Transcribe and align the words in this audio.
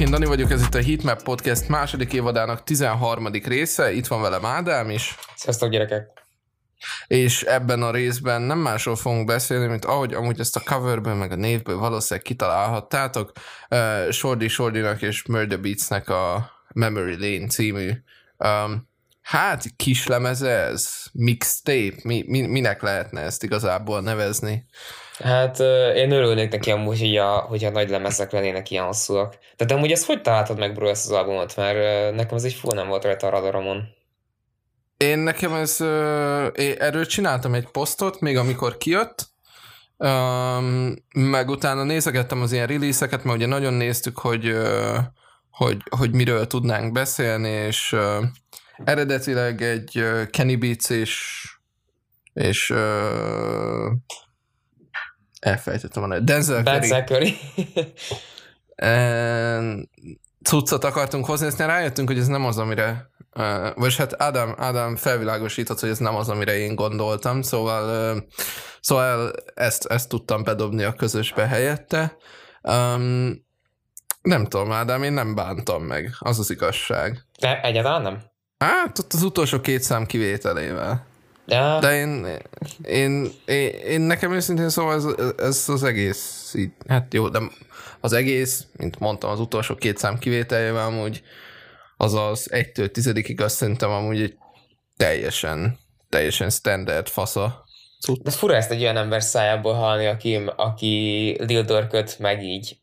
Sziasztok, 0.00 0.18
én 0.18 0.28
Dani 0.28 0.44
vagyok, 0.44 0.58
ez 0.58 0.66
itt 0.66 0.74
a 0.74 0.82
Heatmap 0.82 1.22
Podcast 1.22 1.68
második 1.68 2.12
évadának 2.12 2.64
13. 2.64 3.26
része, 3.26 3.92
itt 3.92 4.06
van 4.06 4.20
velem 4.20 4.44
Ádám 4.44 4.90
is. 4.90 5.14
Sziasztok 5.36 5.70
gyerekek! 5.70 6.06
És 7.06 7.42
ebben 7.42 7.82
a 7.82 7.90
részben 7.90 8.42
nem 8.42 8.58
másról 8.58 8.96
fogunk 8.96 9.26
beszélni, 9.26 9.66
mint 9.66 9.84
ahogy 9.84 10.14
amúgy 10.14 10.40
ezt 10.40 10.56
a 10.56 10.60
coverből, 10.64 11.14
meg 11.14 11.32
a 11.32 11.34
névből 11.34 11.76
valószínűleg 11.76 12.24
kitalálhattátok, 12.26 13.32
uh, 13.70 14.10
Shorty 14.10 14.46
Shortynak 14.46 15.02
és 15.02 15.26
Murder 15.26 15.60
Beatsnek 15.60 16.08
a 16.08 16.50
Memory 16.74 17.16
Lane 17.18 17.48
című 17.48 17.90
um, 18.36 18.88
hát 19.22 19.64
kislemeze 19.76 20.50
ez, 20.50 20.92
mixtape, 21.12 21.94
mi, 22.02 22.24
mi, 22.26 22.46
minek 22.46 22.82
lehetne 22.82 23.20
ezt 23.20 23.42
igazából 23.42 24.00
nevezni? 24.00 24.66
Hát 25.22 25.58
én 25.94 26.10
örülnék 26.10 26.50
neki 26.50 26.70
amúgy, 26.70 27.00
hogy 27.00 27.16
a, 27.16 27.38
hogyha 27.38 27.70
nagy 27.70 27.90
lemezek 27.90 28.32
lennének 28.32 28.70
ilyen 28.70 28.84
hosszúak. 28.84 29.38
Tehát 29.56 29.72
amúgy 29.72 29.90
ezt 29.90 30.06
hogy 30.06 30.20
találtad 30.20 30.58
meg, 30.58 30.74
bro, 30.74 30.88
ezt 30.88 31.04
az 31.04 31.12
albumot? 31.12 31.56
Mert 31.56 32.14
nekem 32.14 32.36
ez 32.36 32.44
egy 32.44 32.54
full 32.54 32.74
nem 32.74 32.88
volt 32.88 33.04
rajta 33.04 33.26
a 33.26 33.30
radaromon. 33.30 33.82
Én 34.96 35.18
nekem 35.18 35.54
ez, 35.54 35.80
erről 36.78 37.06
csináltam 37.06 37.54
egy 37.54 37.68
posztot, 37.68 38.20
még 38.20 38.36
amikor 38.36 38.76
kijött, 38.76 39.28
um, 39.96 40.94
meg 41.14 41.48
utána 41.48 41.82
nézegettem 41.82 42.42
az 42.42 42.52
ilyen 42.52 42.66
release-eket, 42.66 43.24
mert 43.24 43.36
ugye 43.36 43.46
nagyon 43.46 43.72
néztük, 43.72 44.18
hogy, 44.18 44.56
hogy, 45.50 45.76
hogy 45.96 46.12
miről 46.12 46.46
tudnánk 46.46 46.92
beszélni, 46.92 47.48
és 47.48 47.96
eredetileg 48.84 49.62
egy 49.62 50.04
Kenny 50.30 50.58
Beats 50.58 50.90
és, 50.90 51.44
és 52.32 52.74
elfejtettem 55.40 56.02
a 56.02 56.18
Denzel 56.18 56.62
Curry. 56.62 56.78
Denzel 56.78 57.04
Curry. 57.04 57.36
cuccot 60.42 60.84
akartunk 60.84 61.24
hozni, 61.24 61.46
aztán 61.46 61.68
rájöttünk, 61.68 62.08
hogy 62.08 62.18
ez 62.18 62.26
nem 62.26 62.44
az, 62.44 62.58
amire 62.58 63.10
uh, 63.34 63.74
vagy 63.74 63.96
hát 63.96 64.22
Ádám, 64.22 64.54
Ádám 64.58 64.96
felvilágosított, 64.96 65.80
hogy 65.80 65.88
ez 65.88 65.98
nem 65.98 66.16
az, 66.16 66.28
amire 66.28 66.56
én 66.56 66.74
gondoltam, 66.74 67.42
szóval, 67.42 68.14
uh, 68.16 68.22
szóval 68.80 69.32
ezt, 69.54 69.86
ezt 69.86 70.08
tudtam 70.08 70.42
bedobni 70.42 70.82
a 70.82 70.92
közösbe 70.92 71.46
helyette. 71.46 72.16
Um, 72.62 73.48
nem 74.22 74.46
tudom, 74.46 74.72
Ádám, 74.72 75.02
én 75.02 75.12
nem 75.12 75.34
bántam 75.34 75.82
meg, 75.82 76.14
az 76.18 76.38
az 76.38 76.50
igazság. 76.50 77.24
De 77.38 77.60
egyáltalán 77.60 78.02
nem? 78.02 78.22
Hát, 78.58 78.98
ott 78.98 79.12
az 79.12 79.22
utolsó 79.22 79.60
két 79.60 79.82
szám 79.82 80.06
kivételével. 80.06 81.06
Ja. 81.46 81.78
De 81.78 81.94
én, 81.94 82.26
én, 82.82 83.30
én, 83.44 83.68
én 83.68 84.00
nekem 84.00 84.32
őszintén 84.32 84.68
szóval 84.68 84.94
ez, 84.94 85.04
ez 85.38 85.68
az 85.68 85.82
egész 85.84 86.52
így, 86.56 86.70
hát 86.88 87.14
jó, 87.14 87.28
de 87.28 87.40
az 88.00 88.12
egész, 88.12 88.66
mint 88.72 88.98
mondtam, 88.98 89.30
az 89.30 89.40
utolsó 89.40 89.74
két 89.74 89.98
szám 89.98 90.18
kivételével 90.18 90.86
amúgy 90.86 91.22
az 91.96 92.14
az 92.14 92.52
egytől 92.52 92.90
tizedikig 92.90 93.40
azt 93.40 93.56
szerintem 93.56 93.90
amúgy 93.90 94.20
egy 94.20 94.36
teljesen, 94.96 95.78
teljesen 96.08 96.50
standard 96.50 97.08
fasza. 97.08 97.64
De 98.22 98.30
fura 98.30 98.56
ezt 98.56 98.70
egy 98.70 98.82
olyan 98.82 98.96
ember 98.96 99.22
szájából 99.22 99.74
hallani, 99.74 100.06
aki, 100.06 100.40
aki 100.56 101.36
Lil 101.38 101.62
Durköt 101.62 102.18
meg 102.18 102.42
így, 102.42 102.76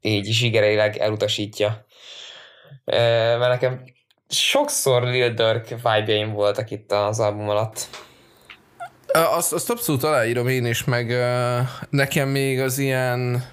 így 0.00 0.24
zsigereileg 0.26 0.96
elutasítja. 0.96 1.86
Mert 2.84 3.48
nekem 3.48 3.84
sokszor 4.32 5.02
Lil 5.02 5.34
Durk 5.34 5.68
vibe 5.68 6.26
voltak 6.26 6.70
itt 6.70 6.92
az 6.92 7.20
album 7.20 7.48
alatt. 7.48 7.88
Azt, 9.12 9.52
azt 9.52 9.70
abszolút 9.70 10.02
aláírom 10.02 10.48
én 10.48 10.66
is, 10.66 10.84
meg 10.84 11.14
nekem 11.90 12.28
még 12.28 12.60
az 12.60 12.78
ilyen, 12.78 13.44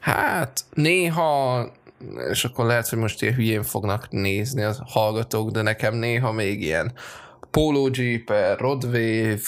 hát 0.00 0.60
néha, 0.72 1.66
és 2.30 2.44
akkor 2.44 2.66
lehet, 2.66 2.88
hogy 2.88 2.98
most 2.98 3.22
ilyen 3.22 3.34
hülyén 3.34 3.62
fognak 3.62 4.10
nézni 4.10 4.62
a 4.62 4.74
hallgatók, 4.86 5.50
de 5.50 5.62
nekem 5.62 5.94
néha 5.94 6.32
még 6.32 6.62
ilyen 6.62 6.92
Polo 7.50 7.88
Jeep, 7.92 8.32
Rodwave 8.58 9.40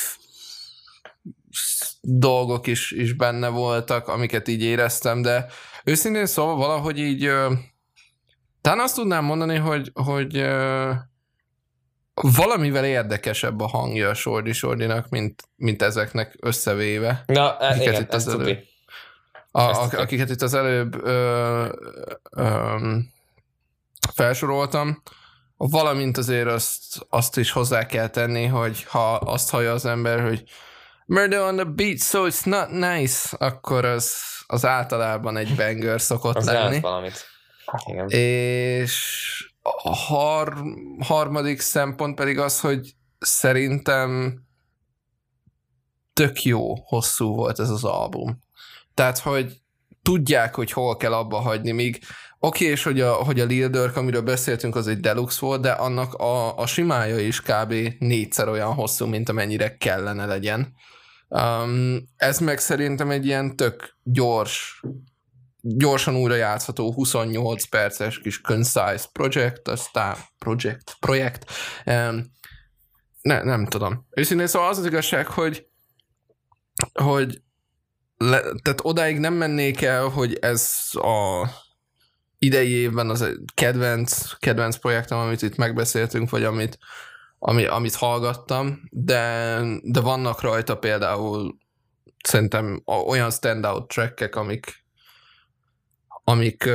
dolgok 2.01 2.67
is, 2.67 2.91
is 2.91 3.13
benne 3.13 3.49
voltak, 3.49 4.09
amiket 4.09 4.49
így 4.49 4.63
éreztem, 4.63 5.23
de 5.23 5.47
őszintén 5.85 6.27
szóval 6.27 6.57
valahogy 6.57 6.99
így 6.99 7.31
talán 8.67 8.85
azt 8.85 8.95
tudnám 8.95 9.25
mondani, 9.25 9.57
hogy, 9.57 9.91
hogy 9.95 10.47
valamivel 12.15 12.85
érdekesebb 12.85 13.61
a 13.61 13.67
hangja 13.67 14.09
a 14.09 14.15
Sordi 14.15 14.53
Sordinak, 14.53 15.09
mint, 15.09 15.43
mint 15.57 15.83
ezeknek 15.83 16.37
összevéve. 16.41 17.23
Na, 17.27 17.59
e, 17.59 17.67
akiket 17.67 17.87
igen, 17.87 18.03
itt 18.03 18.13
az 18.15 18.29
előbb, 18.29 18.63
a, 19.51 19.61
a, 19.61 19.89
akiket 19.97 20.31
itt 20.31 20.43
az 20.43 20.55
előbb 20.55 21.05
ö, 21.05 21.69
ö, 22.31 22.97
felsoroltam, 24.15 25.03
valamint 25.57 26.17
azért 26.17 26.49
azt, 26.49 27.07
azt 27.09 27.37
is 27.37 27.51
hozzá 27.51 27.87
kell 27.87 28.09
tenni, 28.09 28.47
hogy 28.47 28.85
ha 28.85 29.15
azt 29.15 29.51
hallja 29.51 29.73
az 29.73 29.85
ember, 29.85 30.21
hogy 30.21 30.43
Murder 31.07 31.41
on 31.41 31.57
the 31.57 31.65
beat, 31.65 31.99
so 31.99 32.27
it's 32.29 32.45
not 32.45 32.71
nice, 32.71 33.37
akkor 33.39 33.85
az, 33.85 34.17
az 34.47 34.65
általában 34.65 35.37
egy 35.37 35.55
banger 35.57 36.01
szokott 36.01 36.37
az 36.37 36.47
lenni. 36.47 36.81
valamit. 36.81 37.35
Igen. 37.87 38.09
És 38.09 39.25
a 39.83 39.95
har, 39.95 40.57
harmadik 41.01 41.61
szempont 41.61 42.15
pedig 42.15 42.39
az, 42.39 42.61
hogy 42.61 42.95
szerintem 43.19 44.41
tök 46.13 46.43
jó 46.43 46.75
hosszú 46.75 47.35
volt 47.35 47.59
ez 47.59 47.71
az 47.71 47.85
album. 47.85 48.39
Tehát, 48.95 49.19
hogy 49.19 49.61
tudják, 50.03 50.55
hogy 50.55 50.73
hol 50.73 50.97
kell 50.97 51.13
abba 51.13 51.39
hagyni, 51.39 51.71
míg 51.73 52.01
oké, 52.39 52.65
és 52.65 52.83
hogy 52.83 53.01
a, 53.01 53.13
hogy 53.13 53.41
a 53.41 53.45
Lil 53.45 53.69
Durk, 53.69 53.97
amiről 53.97 54.23
beszéltünk, 54.23 54.77
az 54.77 54.87
egy 54.87 55.01
deluxe 55.01 55.47
volt, 55.47 55.61
de 55.61 55.71
annak 55.71 56.15
a, 56.15 56.59
a 56.59 56.67
simája 56.67 57.19
is 57.19 57.41
kb. 57.41 57.75
négyszer 57.99 58.49
olyan 58.49 58.75
hosszú, 58.75 59.07
mint 59.07 59.29
amennyire 59.29 59.77
kellene 59.77 60.27
legyen. 60.27 60.75
Um, 61.29 62.09
ez 62.17 62.39
meg 62.39 62.59
szerintem 62.59 63.11
egy 63.11 63.27
ilyen 63.27 63.57
tök 63.57 63.97
gyors 64.03 64.83
gyorsan 65.69 66.17
újra 66.17 66.35
játszható 66.35 66.93
28 66.93 67.65
perces 67.65 68.19
kis 68.19 68.41
concise 68.41 69.05
project, 69.13 69.69
aztán 69.69 70.17
project, 70.39 70.97
projekt. 71.01 71.51
Ne, 73.23 73.43
nem 73.43 73.67
tudom. 73.67 74.07
Őszintén 74.11 74.47
szóval 74.47 74.69
az 74.69 74.79
az 74.79 74.87
igazság, 74.87 75.27
hogy 75.27 75.67
hogy 76.93 77.43
le, 78.17 78.41
tehát 78.41 78.81
odáig 78.83 79.19
nem 79.19 79.35
mennék 79.35 79.83
el, 79.83 80.09
hogy 80.09 80.39
ez 80.41 80.89
a 80.93 81.49
idei 82.39 82.71
évben 82.71 83.11
az 83.11 83.23
egy 83.23 83.39
kedvenc, 83.55 84.39
kedvenc 84.39 84.77
projektem, 84.77 85.19
amit 85.19 85.43
itt 85.43 85.57
megbeszéltünk, 85.57 86.31
vagy 86.31 86.45
amit, 86.45 86.79
ami, 87.39 87.65
amit 87.65 87.95
hallgattam, 87.95 88.81
de, 88.91 89.61
de 89.83 90.01
vannak 90.01 90.41
rajta 90.41 90.77
például 90.77 91.57
szerintem 92.25 92.83
olyan 93.07 93.31
standout 93.31 93.89
trackek, 93.89 94.37
amik, 94.37 94.86
amik 96.29 96.69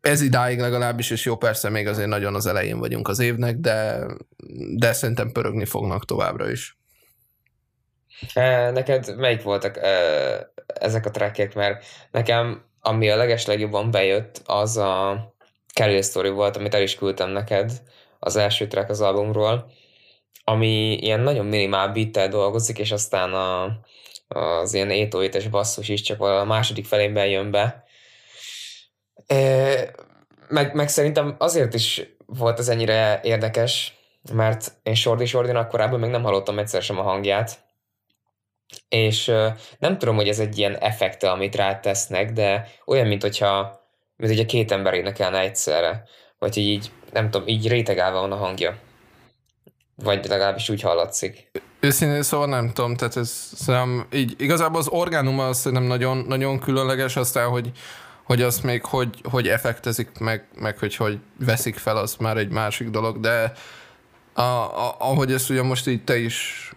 ez 0.00 0.20
idáig 0.20 0.58
legalábbis, 0.58 1.10
és 1.10 1.24
jó 1.24 1.36
persze 1.36 1.68
még 1.68 1.86
azért 1.86 2.08
nagyon 2.08 2.34
az 2.34 2.46
elején 2.46 2.78
vagyunk 2.78 3.08
az 3.08 3.18
évnek, 3.18 3.56
de, 3.56 4.06
de 4.76 4.92
szerintem 4.92 5.32
pörögni 5.32 5.64
fognak 5.64 6.04
továbbra 6.04 6.50
is. 6.50 6.78
Neked 8.72 9.16
melyik 9.16 9.42
voltak 9.42 9.78
ezek 10.66 11.06
a 11.06 11.10
trackek, 11.10 11.54
mert 11.54 11.84
nekem 12.10 12.64
ami 12.80 13.10
a 13.10 13.16
legeslegjobban 13.16 13.90
bejött, 13.90 14.42
az 14.44 14.76
a 14.76 15.34
Carrie 15.74 16.02
Story 16.02 16.28
volt, 16.28 16.56
amit 16.56 16.74
el 16.74 16.82
is 16.82 16.94
küldtem 16.94 17.30
neked, 17.30 17.82
az 18.18 18.36
első 18.36 18.66
track 18.66 18.90
az 18.90 19.00
albumról, 19.00 19.70
ami 20.44 20.92
ilyen 20.92 21.20
nagyon 21.20 21.46
minimál 21.46 21.88
beat 21.88 22.30
dolgozik, 22.30 22.78
és 22.78 22.92
aztán 22.92 23.32
a, 23.34 23.80
az 24.28 24.74
ilyen 24.74 24.86
808 24.86 25.46
basszus 25.46 25.88
is 25.88 26.00
csak 26.00 26.20
a 26.20 26.44
második 26.44 26.86
felén 26.86 27.16
jön 27.16 27.50
be, 27.50 27.84
meg, 30.48 30.74
meg 30.74 30.88
szerintem 30.88 31.34
azért 31.38 31.74
is 31.74 32.02
volt 32.26 32.58
ez 32.58 32.68
ennyire 32.68 33.20
érdekes, 33.22 33.98
mert 34.32 34.72
én 34.82 34.94
Sordi 34.94 35.26
Sordinak 35.26 35.68
korábban 35.68 36.00
még 36.00 36.10
nem 36.10 36.22
hallottam 36.22 36.58
egyszer 36.58 36.82
sem 36.82 36.98
a 36.98 37.02
hangját, 37.02 37.58
és 38.88 39.32
nem 39.78 39.98
tudom, 39.98 40.16
hogy 40.16 40.28
ez 40.28 40.38
egy 40.38 40.58
ilyen 40.58 40.76
effekte, 40.76 41.30
amit 41.30 41.56
rátesznek, 41.56 42.32
de 42.32 42.68
olyan, 42.86 43.06
mint 43.06 43.22
hogyha, 43.22 43.80
mint 44.16 44.32
hogyha 44.32 44.46
két 44.46 44.72
ember 44.72 44.94
énekelne 44.94 45.40
egyszerre, 45.40 46.04
vagy 46.38 46.54
hogy 46.54 46.62
így, 46.62 46.90
nem 47.12 47.30
tudom, 47.30 47.48
így 47.48 47.68
rétegálva 47.68 48.20
van 48.20 48.32
a 48.32 48.36
hangja. 48.36 48.76
Vagy 49.94 50.26
legalábbis 50.26 50.68
úgy 50.68 50.80
hallatszik. 50.80 51.50
Őszintén 51.80 52.22
szóval 52.22 52.46
nem 52.46 52.72
tudom, 52.72 52.96
tehát 52.96 53.16
ez 53.16 53.30
szerintem 53.54 54.06
így, 54.12 54.34
igazából 54.38 54.80
az 54.80 54.88
orgánum 54.88 55.38
az 55.38 55.58
szerintem 55.58 55.86
nagyon, 55.86 56.16
nagyon 56.16 56.58
különleges, 56.58 57.16
aztán, 57.16 57.48
hogy 57.48 57.70
hogy 58.30 58.42
azt 58.42 58.62
még 58.62 58.84
hogy, 58.84 59.20
hogy 59.22 59.48
effektezik, 59.48 60.18
meg, 60.18 60.48
meg 60.54 60.78
hogy 60.78 60.96
hogy 60.96 61.18
veszik 61.38 61.76
fel, 61.76 61.96
az 61.96 62.16
már 62.16 62.36
egy 62.36 62.48
másik 62.48 62.88
dolog, 62.88 63.20
de 63.20 63.52
a, 64.32 64.42
a, 64.42 64.96
ahogy 64.98 65.32
ezt 65.32 65.50
ugye 65.50 65.62
most 65.62 65.86
így 65.86 66.04
te 66.04 66.16
is, 66.18 66.70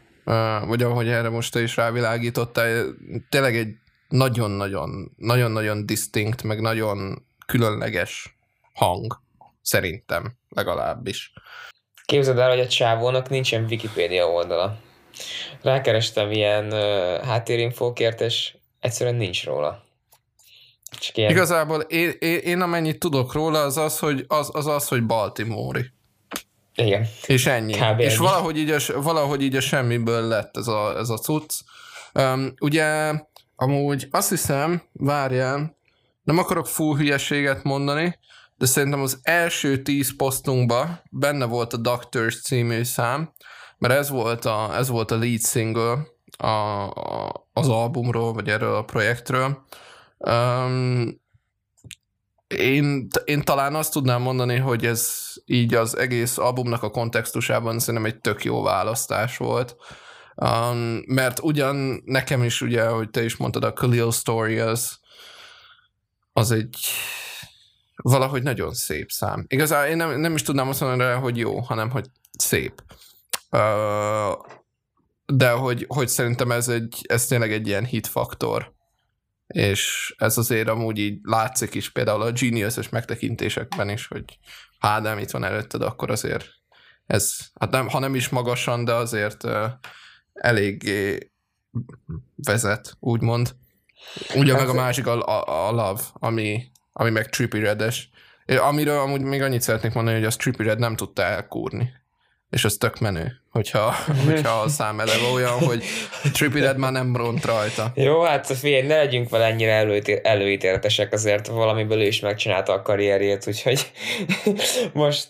vagy 0.66 0.84
ahogy 0.84 1.08
erre 1.08 1.30
most 1.30 1.54
te 1.54 1.62
is 1.62 1.76
rávilágítottál, 1.76 2.86
tényleg 3.30 3.56
egy 3.56 3.76
nagyon-nagyon, 4.08 5.12
nagyon-nagyon 5.18 5.86
distinkt, 5.86 6.44
meg 6.44 6.62
nagyon 6.62 7.26
különleges 7.46 8.38
hang, 8.74 9.22
szerintem 9.62 10.38
legalábbis. 10.50 11.34
Képzeld 12.06 12.38
el, 12.38 12.50
hogy 12.50 12.60
a 12.60 12.68
csávónak 12.68 13.30
nincsen 13.30 13.64
Wikipédia 13.64 14.26
oldala. 14.26 14.78
Rákerestem 15.62 16.32
ilyen 16.32 16.66
uh, 16.66 17.26
háttérinfókért, 17.26 18.22
és 18.22 18.56
egyszerűen 18.80 19.16
nincs 19.16 19.46
róla. 19.46 19.83
Ilyen... 21.14 21.32
Igazából 21.32 21.80
én, 21.80 22.12
én, 22.20 22.38
én, 22.38 22.62
amennyit 22.62 23.00
tudok 23.00 23.34
róla, 23.34 23.60
az 23.60 23.78
az, 23.78 24.00
hogy, 24.00 24.26
az, 24.28 24.50
az, 24.54 24.68
az, 24.68 24.88
hogy 24.88 25.06
Baltimore-i. 25.06 25.86
Igen. 26.76 27.08
És 27.26 27.46
ennyi. 27.46 27.74
Kb. 27.74 28.00
És. 28.00 28.18
Valahogy, 28.18 28.58
így 28.58 28.70
a, 28.70 29.02
valahogy 29.02 29.42
így 29.42 29.56
a 29.56 29.62
semmiből 29.62 30.28
lett 30.28 30.58
ez 30.58 30.68
a, 30.68 30.98
ez 30.98 31.10
a 31.10 31.18
cucc. 31.18 31.54
Um, 32.14 32.54
ugye, 32.60 33.14
amúgy 33.56 34.08
azt 34.12 34.30
hiszem, 34.30 34.82
várjál, 34.92 35.78
nem 36.24 36.38
akarok 36.38 36.68
full 36.68 36.98
hülyeséget 36.98 37.64
mondani, 37.64 38.20
de 38.58 38.66
szerintem 38.66 39.02
az 39.02 39.20
első 39.22 39.82
tíz 39.82 40.16
posztunkban 40.16 41.02
benne 41.10 41.46
volt 41.46 41.74
a 41.74 41.78
Doctors 41.78 42.42
című 42.42 42.84
szám, 42.84 43.34
mert 43.78 43.94
ez 43.94 44.10
volt 44.10 44.46
a, 44.46 44.72
ez 44.76 44.90
volt 44.90 45.12
a 45.12 45.18
lead 45.18 45.42
single 45.42 45.98
a, 46.38 46.48
a, 46.48 47.48
az 47.54 47.70
albumról, 47.70 48.34
vagy 48.34 48.48
erről 48.48 48.76
a 48.76 48.84
projektről. 48.84 49.66
Um, 50.30 51.22
én, 52.48 53.08
én 53.24 53.42
talán 53.42 53.76
azt 53.76 53.92
tudnám 53.92 54.22
mondani, 54.22 54.58
hogy 54.58 54.86
ez 54.86 55.18
így 55.46 55.74
az 55.74 55.98
egész 55.98 56.38
albumnak 56.38 56.84
a 56.84 56.90
kontextusában 56.90 57.80
szerintem 57.80 58.12
egy 58.12 58.20
tök 58.20 58.44
jó 58.44 58.62
választás 58.62 59.38
volt. 59.38 59.76
Um, 60.36 61.04
mert 61.06 61.40
ugyan 61.40 62.02
nekem 62.06 62.44
is 62.44 62.62
ugye, 62.62 62.88
hogy 62.88 63.10
te 63.10 63.24
is 63.24 63.38
mondtad, 63.38 63.64
a 63.64 63.74
Khalil 63.74 64.12
Story 64.12 64.60
az, 64.60 65.00
az 66.34 66.52
egy 66.52 66.78
valahogy 67.96 68.44
nagyon 68.44 68.74
szép 68.74 69.10
szám. 69.10 69.46
Igazán 69.48 69.88
én 69.88 69.98
nem, 69.98 70.20
nem 70.20 70.34
is 70.34 70.42
tudnám 70.42 70.70
azt 70.70 70.82
mondani 70.82 71.20
hogy 71.20 71.38
jó, 71.38 71.60
hanem 71.60 71.90
hogy 71.90 72.06
szép. 72.38 72.84
Uh, 73.52 74.46
de 75.26 75.52
hogy, 75.52 75.86
hogy 75.88 76.08
szerintem 76.08 76.52
ez, 76.52 76.68
egy, 76.68 77.06
ez 77.08 77.26
tényleg 77.26 77.52
egy 77.52 77.68
ilyen 77.68 77.86
hit 77.86 78.08
faktor. 78.08 78.74
És 79.54 80.14
ez 80.18 80.38
azért 80.38 80.68
amúgy 80.68 80.98
így 80.98 81.20
látszik 81.24 81.74
is 81.74 81.90
például 81.90 82.22
a 82.22 82.32
Genius-es 82.32 82.90
megtekintésekben 82.90 83.90
is, 83.90 84.08
hogy 84.08 84.24
nem 84.80 85.18
itt 85.18 85.32
van 85.32 85.44
előtted, 85.44 85.82
akkor 85.82 86.12
azért 86.12 86.46
ez, 87.06 87.38
hát 87.60 87.72
nem, 87.72 87.88
ha 87.88 88.00
nem 88.00 88.16
is 88.16 88.30
magasan, 88.30 88.86
de 88.86 88.94
azért 88.94 89.44
uh, 89.44 89.66
eléggé 90.34 91.32
vezet, 92.36 92.98
úgymond. 93.00 93.56
Ugye 94.36 94.54
meg 94.54 94.70
a 94.70 94.74
másik 94.74 95.08
a, 95.08 95.26
a, 95.28 95.68
a 95.68 95.72
Love, 95.72 96.02
ami, 96.14 96.72
ami 96.94 97.10
meg 97.10 97.30
Trippy 97.30 97.60
Red-es. 97.60 98.10
Amiről 98.46 99.00
amúgy 99.00 99.22
még 99.22 99.42
annyit 99.42 99.62
szeretnék 99.62 99.94
mondani, 99.94 100.18
hogy 100.18 100.26
a 100.26 100.36
Trippy 100.36 100.64
Red 100.64 100.80
nem 100.80 100.96
tudta 100.96 101.24
elkúrni. 101.24 101.94
És 102.54 102.66
az 102.66 102.78
tök 102.78 103.00
menő, 103.00 103.42
hogyha, 103.52 103.94
hogyha 104.30 104.60
a 104.60 104.68
szám 104.68 105.00
eleve 105.00 105.28
olyan, 105.34 105.60
hogy 105.60 105.84
Trippy 106.34 106.60
Red 106.60 106.78
már 106.78 106.92
nem 106.92 107.16
ront 107.16 107.46
rajta. 107.46 107.92
Jó, 107.96 108.22
hát 108.22 108.46
figyelj, 108.46 108.88
ne 108.88 108.96
legyünk 108.96 109.30
vele 109.30 109.46
ennyire 109.46 109.72
előítél, 109.72 110.20
előítéletesek, 110.24 111.14
azért 111.14 111.48
valamiből 111.48 112.02
ő 112.02 112.06
is 112.06 112.20
megcsinálta 112.20 112.74
a 112.74 112.82
karrierjét, 112.82 113.48
úgyhogy 113.48 113.92
most 114.94 115.30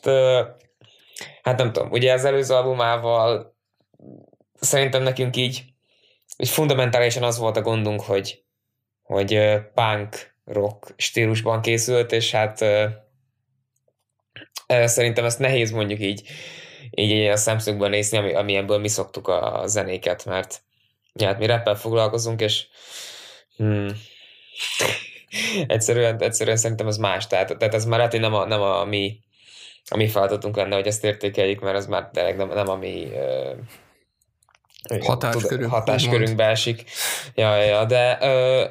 hát 1.43 1.57
nem 1.57 1.71
tudom, 1.71 1.91
ugye 1.91 2.13
az 2.13 2.25
előző 2.25 2.53
albumával 2.53 3.55
szerintem 4.59 5.03
nekünk 5.03 5.35
így, 5.35 5.63
így 6.37 6.49
fundamentálisan 6.49 7.23
az 7.23 7.37
volt 7.37 7.57
a 7.57 7.61
gondunk, 7.61 8.01
hogy, 8.01 8.43
hogy 9.01 9.39
punk 9.73 10.35
rock 10.45 10.93
stílusban 10.97 11.61
készült, 11.61 12.11
és 12.11 12.31
hát 12.31 12.65
szerintem 14.67 15.25
ezt 15.25 15.39
nehéz 15.39 15.71
mondjuk 15.71 15.99
így, 15.99 16.29
így 16.91 17.27
a 17.27 17.35
szemszögben 17.35 17.89
nézni, 17.89 18.17
ami, 18.17 18.33
ami 18.33 18.55
ebből 18.55 18.79
mi 18.79 18.87
szoktuk 18.87 19.27
a, 19.27 19.61
a 19.61 19.67
zenéket, 19.67 20.25
mert 20.25 20.61
ja, 21.13 21.27
hát 21.27 21.39
mi 21.39 21.45
rappel 21.45 21.75
foglalkozunk, 21.75 22.41
és 22.41 22.67
hmm, 23.57 23.87
egyszerűen, 25.67 26.21
egyszerűen 26.21 26.57
szerintem 26.57 26.87
ez 26.87 26.97
más, 26.97 27.27
tehát, 27.27 27.57
tehát 27.57 27.73
ez 27.73 27.85
már 27.85 28.09
hogy 28.09 28.19
nem 28.19 28.33
a, 28.33 28.45
nem 28.45 28.61
a 28.61 28.85
mi 28.85 29.21
a 29.89 29.95
mi 29.95 30.07
feladatunk 30.07 30.55
lenne, 30.55 30.75
hogy 30.75 30.87
ezt 30.87 31.03
értékeljük, 31.03 31.59
mert 31.59 31.75
ez 31.75 31.87
már 31.87 32.09
tényleg 32.13 32.35
nem, 32.35 32.47
nem 32.47 32.69
a 32.69 32.75
mi 32.75 33.07
uh, 34.89 35.03
hatáskörünk, 35.05 35.71
hatáskörünkbe 35.71 36.45
esik. 36.45 36.83
Ja, 37.35 37.55
ja, 37.55 37.85
de 37.85 38.17
uh, 38.21 38.69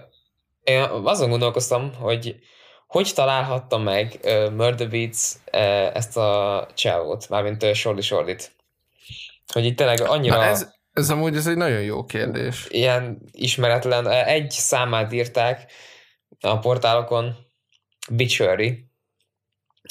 én 0.62 0.82
azon 0.82 1.30
gondolkoztam, 1.30 1.94
hogy 1.94 2.36
hogy 2.92 3.10
találhatta 3.14 3.78
meg 3.78 4.18
uh, 4.24 4.50
Murder 4.50 4.88
Beats 4.88 5.18
uh, 5.52 5.96
ezt 5.96 6.16
a 6.16 6.68
csávót, 6.74 7.28
mármint 7.28 7.62
uh, 7.62 7.72
Shorty 7.72 8.00
Shortit? 8.00 8.52
Hogy 9.52 9.64
itt 9.64 9.76
tényleg 9.76 10.00
annyira... 10.00 10.36
Na 10.36 10.44
ez, 10.44 10.72
ez 10.92 11.10
amúgy 11.10 11.36
ez 11.36 11.46
egy 11.46 11.56
nagyon 11.56 11.82
jó 11.82 12.04
kérdés. 12.04 12.66
Ilyen 12.68 13.22
ismeretlen, 13.30 14.08
egy 14.08 14.50
számát 14.50 15.12
írták 15.12 15.72
a 16.40 16.58
portálokon, 16.58 17.36
Bitchery, 18.10 18.84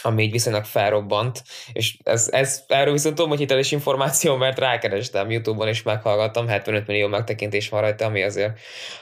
ami 0.03 0.23
így 0.23 0.31
viszonylag 0.31 0.65
felrobbant, 0.65 1.43
és 1.73 1.97
ez, 2.03 2.29
ez, 2.31 2.63
erről 2.67 2.93
viszont 2.93 3.15
tudom, 3.15 3.29
hogy 3.29 3.39
hiteles 3.39 3.71
információ, 3.71 4.35
mert 4.35 4.59
rákerestem 4.59 5.31
Youtube-on, 5.31 5.67
és 5.67 5.83
meghallgattam, 5.83 6.47
75 6.47 6.87
millió 6.87 7.07
megtekintés 7.07 7.69
van 7.69 7.81
rajta, 7.81 8.05
ami 8.05 8.23
azért 8.23 8.59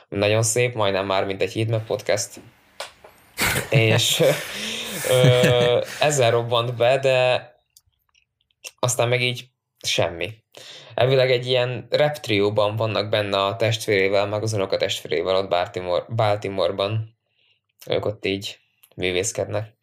nagyon 0.10 0.44
szép, 0.44 0.74
majdnem 0.76 1.06
már 1.06 1.26
mint 1.26 1.42
egy 1.42 1.52
Hitmap 1.52 1.86
podcast. 1.86 2.40
És 3.70 4.24
ö, 5.10 5.82
ezzel 6.00 6.32
robbant 6.32 6.76
be, 6.76 6.98
de 6.98 7.48
aztán 8.80 9.10
meg 9.10 9.22
így 9.22 9.46
semmi. 9.86 10.34
Elvileg 10.94 11.32
egy 11.32 11.48
ilyen 11.48 11.88
rap 11.90 12.18
trióban 12.18 12.76
vannak 12.76 13.10
benne 13.10 13.46
a 13.46 13.56
testvérével, 13.56 14.28
meg 14.28 14.44
az 14.44 14.54
unoka 14.54 14.78
testvérével 14.78 15.36
ott 15.36 15.50
Baltimore, 15.50 16.06
Baltimore-ban. 16.16 17.18
Ők 17.88 18.06
ott 18.06 18.26
így 18.26 18.60
művészkednek. 18.96 19.78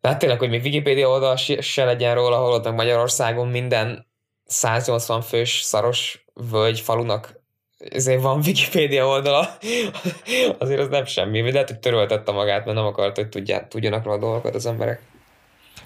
De 0.00 0.08
hát 0.08 0.18
tényleg, 0.18 0.38
hogy 0.38 0.48
még 0.48 0.62
Wikipedia 0.62 1.08
oldal 1.08 1.36
se 1.60 1.84
legyen 1.84 2.14
róla, 2.14 2.36
ahol 2.36 2.52
ott 2.52 2.72
Magyarországon 2.72 3.48
minden 3.48 4.06
180 4.44 5.20
fős 5.20 5.60
szaros 5.60 6.24
völgy 6.34 6.80
falunak 6.80 7.39
ezért 7.88 8.22
van 8.22 8.40
Wikipedia 8.44 9.06
oldala, 9.06 9.48
azért 10.58 10.80
az 10.80 10.88
nem 10.88 11.04
semmi, 11.04 11.42
de 11.42 11.52
lehet, 11.52 11.68
hogy 11.68 11.78
töröltette 11.78 12.32
magát, 12.32 12.64
mert 12.64 12.76
nem 12.76 12.86
akart, 12.86 13.16
hogy 13.16 13.28
tudják, 13.28 13.68
tudjanak 13.68 14.04
róla 14.04 14.18
dolgokat 14.18 14.54
az 14.54 14.66
emberek. 14.66 15.00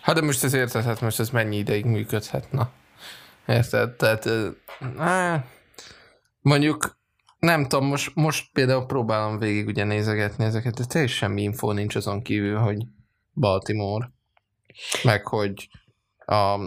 Hát 0.01 0.15
de 0.15 0.23
most 0.23 0.45
ez 0.45 0.55
érted, 0.55 0.85
hát 0.85 1.01
most 1.01 1.21
ez 1.21 1.31
mennyi 1.31 1.57
ideig 1.57 1.85
működhetne? 1.85 2.71
Érted? 3.47 3.91
Tehát, 3.91 4.29
á, 4.99 5.45
mondjuk 6.41 6.99
nem 7.39 7.67
tudom, 7.69 7.87
most, 7.87 8.11
most 8.15 8.49
például 8.53 8.87
próbálom 8.87 9.39
végig 9.39 9.67
ugye 9.67 9.85
nézegetni 9.85 10.45
ezeket, 10.45 10.75
de 10.75 10.85
teljesen 10.85 11.17
semmi 11.17 11.43
info 11.43 11.73
nincs 11.73 11.95
azon 11.95 12.23
kívül, 12.23 12.59
hogy 12.59 12.83
Baltimore, 13.35 14.13
meg 15.03 15.27
hogy 15.27 15.69
a, 16.27 16.59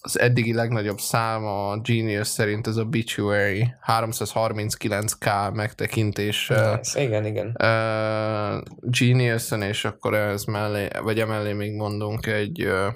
az 0.00 0.18
eddigi 0.18 0.54
legnagyobb 0.54 0.98
szám 0.98 1.44
a 1.44 1.78
Genius 1.78 2.26
szerint 2.26 2.66
ez 2.66 2.76
a 2.76 2.82
Obituary 2.82 3.74
339k 3.86 5.52
megtekintéssel. 5.52 6.76
Nice. 6.76 7.02
Igen, 7.02 7.24
igen. 7.26 7.56
Uh, 7.62 8.62
Genius-en, 8.80 9.62
és 9.62 9.84
akkor 9.84 10.14
ez 10.14 10.44
mellé, 10.44 10.88
vagy 11.02 11.20
emellé 11.20 11.52
még 11.52 11.74
mondunk 11.74 12.26
egy 12.26 12.64
uh, 12.64 12.92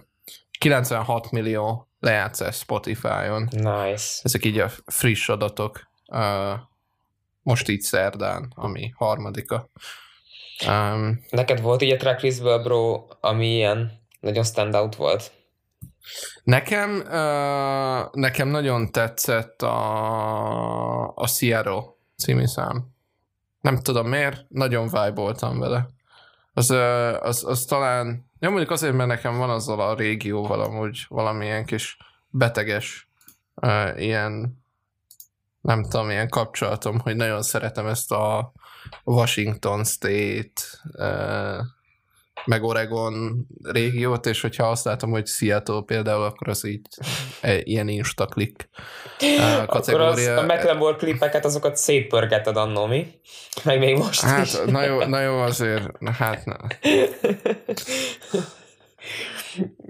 96 0.59 1.31
millió 1.31 1.89
lejátszás 2.01 2.57
Spotify-on. 2.57 3.49
Nice. 3.51 4.21
Ezek 4.23 4.45
így 4.45 4.59
a 4.59 4.71
friss 4.87 5.29
adatok. 5.29 5.81
Uh, 6.07 6.59
most 7.43 7.69
így 7.69 7.81
szerdán, 7.81 8.53
ami 8.55 8.93
harmadika. 8.97 9.71
Um, 10.67 11.25
Neked 11.31 11.61
volt 11.61 11.83
így 11.83 11.93
a 11.93 11.97
tracklistből, 11.97 12.63
bro, 12.63 13.07
ami 13.21 13.55
ilyen 13.55 13.93
nagyon 14.21 14.45
standout 14.45 14.97
volt? 14.97 15.33
Nekem, 16.43 16.91
uh, 16.91 18.11
nekem 18.13 18.49
nagyon 18.49 18.93
tetszett 18.93 19.63
a, 19.63 21.15
a 21.15 21.27
Sierra 21.27 21.97
című 22.17 22.47
szám. 22.47 22.87
Nem 23.61 23.79
tudom 23.79 24.09
miért, 24.09 24.45
nagyon 24.49 24.85
vibe 24.85 25.35
vele. 25.39 25.89
Az, 26.53 26.71
az, 27.21 27.45
az 27.45 27.65
talán, 27.65 28.31
ja 28.39 28.49
mondjuk 28.49 28.71
azért, 28.71 28.95
mert 28.95 29.09
nekem 29.09 29.39
van 29.39 29.51
azzal 29.51 29.81
a 29.81 29.95
régióval 29.95 30.61
amúgy 30.61 31.07
valamilyen 31.09 31.65
kis 31.65 31.97
beteges 32.31 33.11
uh, 33.55 34.03
ilyen 34.03 34.59
nem 35.61 35.83
tudom, 35.83 36.11
ilyen 36.11 36.29
kapcsolatom, 36.29 36.99
hogy 36.99 37.17
nagyon 37.17 37.43
szeretem 37.43 37.87
ezt 37.87 38.13
a 38.13 38.53
Washington 39.05 39.85
State 39.85 40.63
uh, 40.93 41.65
meg 42.45 42.63
Oregon 42.63 43.47
régiót, 43.63 44.27
és 44.27 44.41
hogyha 44.41 44.71
azt 44.71 44.85
látom, 44.85 45.11
hogy 45.11 45.27
Seattle 45.27 45.83
például, 45.87 46.23
akkor 46.23 46.49
az 46.49 46.65
így 46.65 46.87
e, 47.41 47.59
ilyen 47.63 47.89
instaklik 47.89 48.69
kategória. 49.67 50.07
Akkor 50.07 50.19
az, 50.19 50.27
a 50.27 50.43
McLemore 50.43 50.97
klipeket, 50.97 51.45
azokat 51.45 51.77
szétpörgeted 51.77 52.57
annó, 52.57 52.87
mi? 52.87 53.07
Meg 53.65 53.79
még 53.79 53.97
most 53.97 54.21
hát, 54.21 54.45
is. 54.45 54.57
Na 54.67 54.85
jó, 54.85 55.05
na 55.05 55.21
jó 55.21 55.39
azért, 55.39 55.87
hát 56.19 56.45
na. 56.45 56.57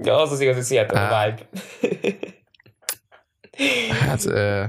Ja, 0.02 0.21
az 0.21 0.33
az 0.33 0.40
igazi 0.40 0.75
Seattle 0.75 0.99
hát, 0.99 1.25
vibe. 1.25 1.49
hát... 4.00 4.25
Uh, 4.25 4.64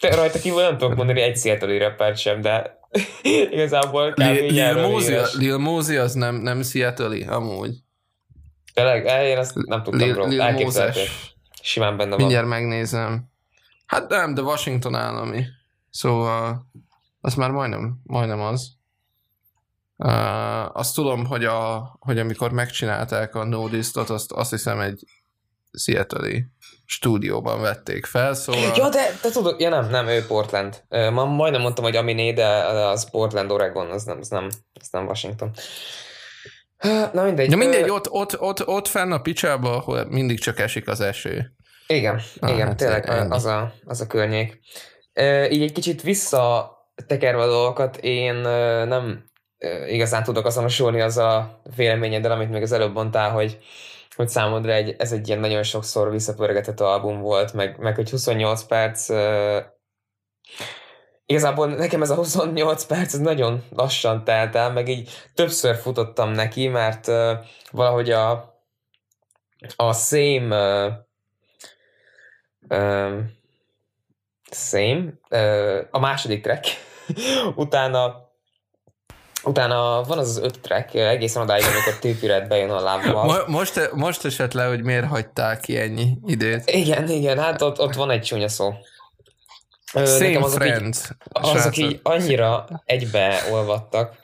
Te 0.00 0.14
rajta 0.14 0.38
kívül 0.38 0.62
nem 0.62 0.78
tudok 0.78 0.96
mondani 0.96 1.20
egy 1.20 1.36
Seattle 1.36 1.78
rappert 1.78 2.16
sem, 2.16 2.40
de 2.40 2.78
igazából 3.52 4.12
kb. 4.12 4.18
Lil, 4.18 4.74
Lil, 4.98 5.26
Lil 5.38 5.58
Mosey 5.58 5.96
az 5.96 6.14
nem, 6.14 6.34
nem 6.34 6.62
Seattle-i, 6.62 7.22
amúgy. 7.22 7.74
Tényleg? 8.74 9.06
Eh, 9.06 9.26
én 9.26 9.38
azt 9.38 9.54
nem 9.54 9.82
tudtam, 9.82 10.12
bro. 10.12 10.26
Lil 10.26 10.50
Moses. 10.50 11.34
Simán 11.62 11.96
benne 11.96 12.10
van. 12.10 12.18
Mindjárt 12.18 12.46
megnézem. 12.46 13.30
Hát 13.86 14.08
nem, 14.08 14.34
de 14.34 14.42
Washington 14.42 14.94
állami. 14.94 15.44
Szóval 15.90 16.66
az 17.20 17.34
már 17.34 17.50
majdnem, 17.50 18.00
majdnem 18.02 18.40
az. 18.40 18.74
Uh, 19.96 20.76
azt 20.76 20.94
tudom, 20.94 21.24
hogy, 21.24 21.44
a, 21.44 21.96
hogy 22.00 22.18
amikor 22.18 22.52
megcsinálták 22.52 23.34
a 23.34 23.44
Nodistot, 23.44 24.10
azt, 24.10 24.32
azt 24.32 24.50
hiszem 24.50 24.80
egy 24.80 25.04
seattle 25.72 26.28
stúdióban 26.86 27.60
vették 27.60 28.06
fel, 28.06 28.34
szóval... 28.34 28.72
Ja, 28.76 28.88
de, 28.88 29.18
de 29.22 29.30
tudod, 29.30 29.60
ja 29.60 29.68
nem, 29.68 29.90
nem, 29.90 30.06
ő 30.06 30.26
Portland. 30.26 30.82
Ma 30.88 31.24
majdnem 31.24 31.60
mondtam, 31.60 31.84
hogy 31.84 31.96
Aminé, 31.96 32.32
de 32.32 32.46
az 32.66 33.10
Portland, 33.10 33.50
Oregon, 33.50 33.90
az 33.90 34.04
nem, 34.04 34.18
az 34.20 34.28
nem, 34.28 34.48
az 34.80 34.88
nem 34.90 35.06
Washington. 35.06 35.50
Na 37.12 37.22
mindegy. 37.22 37.50
Ja, 37.50 37.56
mindegy, 37.56 37.90
ott, 37.90 38.10
ott, 38.10 38.40
ott, 38.40 38.66
ott 38.66 38.88
fenn 38.88 39.12
a 39.12 39.20
picsába, 39.20 39.76
ahol 39.76 40.04
mindig 40.04 40.40
csak 40.40 40.60
esik 40.60 40.88
az 40.88 41.00
eső. 41.00 41.54
Igen, 41.86 42.20
ah, 42.40 42.50
igen, 42.50 42.66
hát 42.66 42.76
tényleg 42.76 43.32
az 43.32 43.44
a, 43.44 43.72
az 43.84 44.00
a 44.00 44.06
környék. 44.06 44.60
Így 45.50 45.62
egy 45.62 45.72
kicsit 45.72 46.02
visszatekerve 46.02 47.42
a 47.42 47.46
dolgokat, 47.46 47.96
én 47.96 48.34
nem 48.88 49.24
igazán 49.86 50.22
tudok 50.22 50.46
azonosulni 50.46 51.00
az 51.00 51.16
a 51.16 51.60
véleményeddel, 51.76 52.30
amit 52.30 52.50
még 52.50 52.62
az 52.62 52.72
előbb 52.72 52.92
mondtál, 52.92 53.30
hogy, 53.30 53.58
hogy 54.16 54.28
számodra 54.28 54.72
egy, 54.72 54.94
ez 54.98 55.12
egy 55.12 55.28
ilyen 55.28 55.40
nagyon 55.40 55.62
sokszor 55.62 56.10
visszapörgetett 56.10 56.80
album 56.80 57.20
volt, 57.20 57.52
meg, 57.52 57.78
meg 57.78 57.94
hogy 57.94 58.10
28 58.10 58.62
perc 58.62 59.08
igazából 61.26 61.66
nekem 61.66 62.02
ez 62.02 62.10
a 62.10 62.14
28 62.14 62.84
perc 62.84 63.14
ez 63.14 63.20
nagyon 63.20 63.64
lassan 63.70 64.24
telt 64.24 64.54
el, 64.54 64.72
meg 64.72 64.88
így 64.88 65.10
többször 65.34 65.76
futottam 65.76 66.30
neki, 66.30 66.68
mert 66.68 67.06
uh, 67.06 67.32
valahogy 67.70 68.10
a, 68.10 68.30
a 69.76 69.92
same 69.92 70.86
uh, 70.86 70.92
uh, 72.68 73.18
same 74.50 75.04
uh, 75.30 75.78
a 75.90 75.98
második 75.98 76.42
track 76.42 76.66
utána 77.54 78.25
Utána 79.46 80.02
van 80.02 80.18
az 80.18 80.28
az 80.28 80.38
öt 80.38 80.60
track, 80.60 80.94
egészen 80.94 81.42
odáig, 81.42 81.64
amikor 81.64 81.98
Tőpiret 81.98 82.48
bejön 82.48 82.70
a 82.70 82.80
lábban. 82.80 83.44
Most, 83.46 83.90
most 83.92 84.24
esett 84.24 84.52
le, 84.52 84.64
hogy 84.64 84.82
miért 84.82 85.06
hagyták 85.06 85.60
ki 85.60 85.78
ennyi 85.78 86.18
időt. 86.26 86.70
Igen, 86.70 87.08
igen, 87.08 87.38
hát 87.38 87.62
ott, 87.62 87.80
ott 87.80 87.94
van 87.94 88.10
egy 88.10 88.22
csúnya 88.22 88.48
szó. 88.48 88.74
Same 89.92 90.18
Nekem 90.18 90.42
azok 90.42 90.62
friend. 90.62 90.84
Így, 90.84 91.56
azok 91.56 91.76
így 91.76 92.00
annyira 92.02 92.66
egybeolvadtak, 92.84 94.16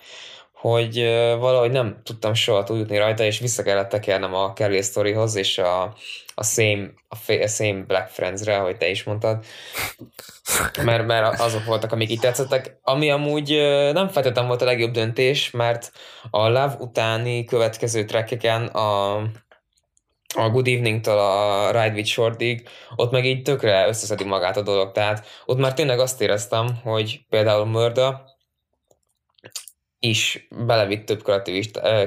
hogy 0.53 0.95
valahogy 1.39 1.71
nem 1.71 2.01
tudtam 2.05 2.35
soha 2.35 2.65
túljutni 2.65 2.97
rajta, 2.97 3.25
és 3.25 3.39
vissza 3.39 3.63
kellett 3.63 3.89
tekernem 3.89 4.35
a 4.35 4.53
Kelly 4.53 4.83
Storyhoz, 4.83 5.35
és 5.35 5.59
a, 5.59 5.95
a, 6.35 6.45
same, 6.45 6.91
a, 7.09 7.47
same 7.47 7.85
Black 7.87 8.09
Friends-re, 8.09 8.57
ahogy 8.57 8.77
te 8.77 8.89
is 8.89 9.05
mondtad, 9.05 9.45
mert, 10.83 11.07
mert 11.07 11.41
azok 11.41 11.65
voltak, 11.65 11.93
amik 11.93 12.11
így 12.11 12.21
tetszettek, 12.21 12.79
ami 12.83 13.11
amúgy 13.11 13.49
nem 13.93 14.09
feltétlenül 14.09 14.49
volt 14.49 14.63
a 14.63 14.65
legjobb 14.65 14.91
döntés, 14.91 15.51
mert 15.51 15.93
a 16.31 16.49
Love 16.49 16.77
utáni 16.79 17.45
következő 17.45 18.05
trackeken 18.05 18.67
a, 18.67 19.17
a 20.35 20.51
Good 20.51 20.69
Evening-től 20.69 21.19
a 21.19 21.71
Ride 21.71 21.95
with 21.95 22.09
Shortig, 22.09 22.69
ott 22.97 23.11
meg 23.11 23.25
így 23.25 23.43
tökre 23.43 23.89
összeszedi 23.89 24.25
magát 24.25 24.57
a 24.57 24.63
dolog, 24.63 24.93
tehát 24.93 25.27
ott 25.47 25.59
már 25.59 25.75
tényleg 25.75 25.99
azt 25.99 26.21
éreztem, 26.21 26.67
hogy 26.83 27.21
például 27.29 27.67
Mörda, 27.67 28.32
is 30.05 30.49
belevitt 30.67 31.07
több 31.07 31.23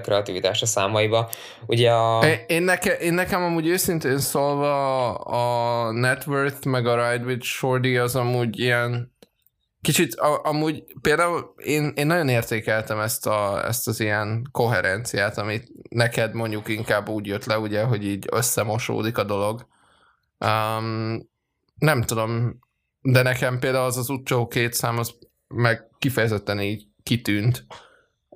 kreativitást 0.02 0.62
a 0.62 0.66
számaiba. 0.66 1.30
Ugye 1.66 1.92
a... 1.92 2.26
Én, 2.48 2.64
neke, 2.64 2.98
én 2.98 3.14
nekem 3.14 3.44
amúgy 3.44 3.68
őszintén 3.68 4.20
szólva 4.20 5.14
a 5.14 5.92
Net 5.92 6.28
Worth 6.28 6.66
meg 6.66 6.88
a 6.88 7.12
Ride 7.12 7.26
with 7.26 7.46
Shorty 7.46 7.98
az 7.98 8.16
amúgy 8.16 8.60
ilyen 8.60 9.14
kicsit 9.82 10.14
a, 10.16 10.42
amúgy 10.44 10.84
például 11.02 11.54
én, 11.58 11.92
én 11.96 12.08
nagyon 12.08 12.30
értékeltem 12.30 13.00
ezt, 13.00 13.28
a, 13.28 13.66
ezt 13.66 13.88
az 13.88 14.00
ilyen 14.00 14.48
koherenciát, 14.52 15.38
amit 15.38 15.72
neked 15.90 16.34
mondjuk 16.34 16.68
inkább 16.68 17.10
úgy 17.10 17.26
jött 17.26 17.46
le, 17.46 17.60
ugye, 17.60 17.84
hogy 17.84 18.06
így 18.06 18.26
összemosódik 18.32 19.18
a 19.18 19.24
dolog. 19.24 19.68
Um, 20.40 21.30
nem 21.76 22.02
tudom, 22.02 22.60
de 23.02 23.22
nekem 23.22 23.60
például 23.60 23.86
az 23.86 23.98
az 23.98 24.10
utcsó 24.10 24.48
két 24.48 24.74
szám, 24.74 24.98
az 24.98 25.14
meg 25.48 25.90
kifejezetten 26.00 26.62
így 26.62 26.88
kitűnt 27.04 27.66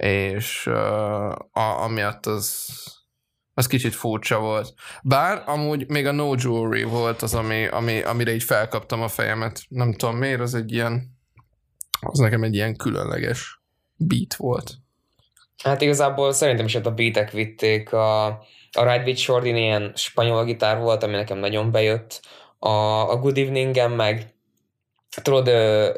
és 0.04 0.66
uh, 0.66 1.30
a, 1.52 1.82
amiatt 1.84 2.26
az, 2.26 2.68
az 3.54 3.68
kicsit 3.68 3.96
furcsa 3.96 4.40
volt. 4.40 4.74
Bár 5.04 5.44
amúgy 5.46 5.90
még 5.90 6.06
a 6.06 6.12
No 6.12 6.34
Jewelry 6.38 6.84
volt 6.84 7.22
az, 7.22 7.36
ami, 7.36 7.68
ami, 7.68 8.02
amire 8.02 8.34
így 8.34 8.44
felkaptam 8.44 9.02
a 9.02 9.08
fejemet. 9.08 9.62
Nem 9.68 9.94
tudom 9.94 10.18
miért, 10.18 10.40
az 10.40 10.54
egy 10.54 10.72
ilyen, 10.72 11.18
az 12.00 12.20
nekem 12.20 12.44
egy 12.44 12.54
ilyen 12.56 12.76
különleges 12.76 13.62
beat 13.96 14.36
volt. 14.36 14.74
Hát 15.64 15.82
igazából 15.82 16.32
szerintem 16.32 16.66
is 16.66 16.76
ott 16.76 16.86
a 16.86 16.92
beatek 16.92 17.32
vitték. 17.32 17.94
A, 17.94 18.26
a 18.72 18.92
Ride 18.92 19.04
with 19.04 19.20
Shorty 19.20 19.46
ilyen 19.46 19.92
spanyol 19.96 20.46
gitár 20.46 20.78
volt, 20.78 21.04
ami 21.04 21.16
nekem 21.16 21.38
nagyon 21.38 21.72
bejött. 21.72 22.22
A, 22.60 22.70
a 23.12 23.18
Good 23.18 23.38
evening 23.38 23.96
meg 23.96 24.34
tudod, 25.24 25.44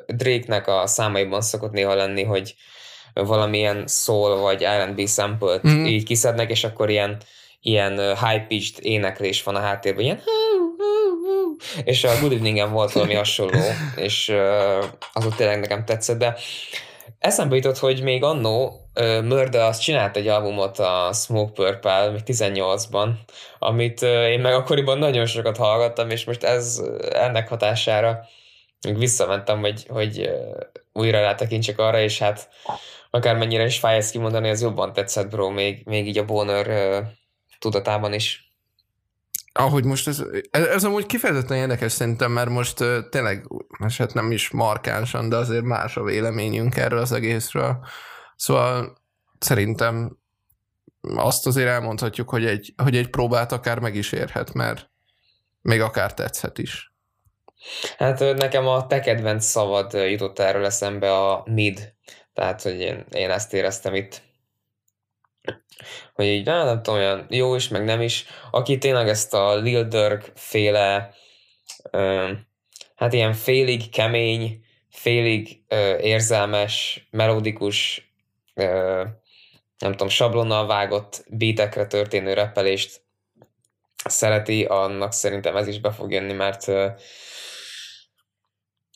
Drake-nek 0.07 0.67
a 0.67 0.87
számaiban 0.87 1.41
szokott 1.41 1.71
néha 1.71 1.95
lenni, 1.95 2.23
hogy 2.23 2.55
valamilyen 3.13 3.87
soul 3.87 4.35
vagy 4.35 4.63
R&B 4.63 5.07
sample 5.07 5.59
mm. 5.67 5.85
így 5.85 6.03
kiszednek, 6.03 6.49
és 6.49 6.63
akkor 6.63 6.89
ilyen, 6.89 7.17
ilyen 7.61 8.17
high-pitched 8.17 8.85
éneklés 8.85 9.43
van 9.43 9.55
a 9.55 9.59
háttérben, 9.59 10.03
ilyen 10.03 10.21
és 11.83 12.03
a 12.03 12.19
Good 12.19 12.31
evening 12.31 12.71
volt 12.71 12.91
valami 12.91 13.13
hasonló, 13.13 13.59
és 13.95 14.33
az 15.13 15.25
ott 15.25 15.35
tényleg 15.35 15.59
nekem 15.59 15.85
tetszett, 15.85 16.17
de 16.17 16.37
eszembe 17.19 17.55
jutott, 17.55 17.77
hogy 17.77 18.03
még 18.03 18.23
annó 18.23 18.75
Mörde 19.23 19.63
az 19.63 19.77
csinált 19.77 20.17
egy 20.17 20.27
albumot 20.27 20.79
a 20.79 21.09
Smoke 21.13 21.51
Purple, 21.51 22.09
még 22.09 22.21
18-ban, 22.25 23.09
amit 23.59 24.01
én 24.01 24.39
meg 24.39 24.53
akkoriban 24.53 24.97
nagyon 24.97 25.25
sokat 25.25 25.57
hallgattam, 25.57 26.09
és 26.09 26.25
most 26.25 26.43
ez 26.43 26.81
ennek 27.13 27.47
hatására 27.47 28.19
még 28.87 28.97
visszamentem, 28.97 29.59
hogy, 29.59 29.85
hogy 29.89 30.29
újra 30.93 31.21
rátekintsek 31.21 31.79
arra, 31.79 31.99
és 31.99 32.19
hát 32.19 32.49
akármennyire 33.11 33.65
is 33.65 33.79
fáj 33.79 33.97
ezt 33.97 34.11
kimondani, 34.11 34.49
az 34.49 34.61
jobban 34.61 34.93
tetszett, 34.93 35.29
bro, 35.29 35.49
még, 35.49 35.85
még 35.85 36.07
így 36.07 36.17
a 36.17 36.25
Bonner 36.25 36.67
uh, 36.67 37.07
tudatában 37.59 38.13
is. 38.13 38.53
Ahogy 39.53 39.83
most 39.83 40.07
ez, 40.07 40.23
ez, 40.51 40.65
ez 40.65 40.83
amúgy 40.83 41.05
kifejezetten 41.05 41.57
érdekes 41.57 41.91
szerintem, 41.91 42.31
mert 42.31 42.49
most 42.49 42.79
uh, 42.79 42.97
tényleg, 43.09 43.47
hát 43.97 44.13
nem 44.13 44.31
is 44.31 44.49
markánsan, 44.49 45.29
de 45.29 45.35
azért 45.35 45.63
más 45.63 45.97
a 45.97 46.03
véleményünk 46.03 46.77
erről 46.77 46.99
az 46.99 47.11
egészről. 47.11 47.85
Szóval 48.35 48.97
szerintem 49.39 50.17
azt 51.01 51.47
azért 51.47 51.69
elmondhatjuk, 51.69 52.29
hogy 52.29 52.45
egy, 52.45 52.73
hogy 52.83 52.97
egy 52.97 53.09
próbát 53.09 53.51
akár 53.51 53.79
meg 53.79 53.95
is 53.95 54.11
érhet, 54.11 54.53
mert 54.53 54.89
még 55.61 55.81
akár 55.81 56.13
tetszhet 56.13 56.57
is. 56.57 56.93
Hát 57.97 58.19
nekem 58.19 58.67
a 58.67 58.87
te 58.87 58.99
kedvenc 58.99 59.45
szavad 59.45 59.93
jutott 59.93 60.39
erről 60.39 60.65
eszembe 60.65 61.13
a 61.13 61.43
mid 61.45 61.93
tehát, 62.33 62.61
hogy 62.61 62.79
én, 62.79 63.05
én 63.11 63.29
ezt 63.29 63.53
éreztem 63.53 63.95
itt. 63.95 64.21
Hogy 66.13 66.25
így, 66.25 66.45
nem, 66.45 66.65
nem 66.65 66.81
tudom, 66.81 66.99
olyan 66.99 67.25
jó 67.29 67.55
is, 67.55 67.67
meg 67.67 67.83
nem 67.83 68.01
is. 68.01 68.25
Aki 68.51 68.77
tényleg 68.77 69.07
ezt 69.07 69.33
a 69.33 69.55
Lil 69.55 69.83
Durk 69.83 70.31
féle, 70.35 71.13
ö, 71.91 72.31
hát 72.95 73.13
ilyen 73.13 73.33
félig 73.33 73.89
kemény, 73.89 74.65
félig 74.89 75.63
ö, 75.67 75.97
érzelmes, 75.97 77.07
melodikus, 77.11 78.09
ö, 78.53 79.03
nem 79.77 79.91
tudom, 79.91 80.09
sablonnal 80.09 80.67
vágott 80.67 81.23
beatekre 81.27 81.87
történő 81.87 82.33
repelést 82.33 83.01
szereti, 84.05 84.63
annak 84.63 85.13
szerintem 85.13 85.55
ez 85.55 85.67
is 85.67 85.79
be 85.79 85.91
fog 85.91 86.11
jönni, 86.11 86.33
mert 86.33 86.67
ö, 86.67 86.87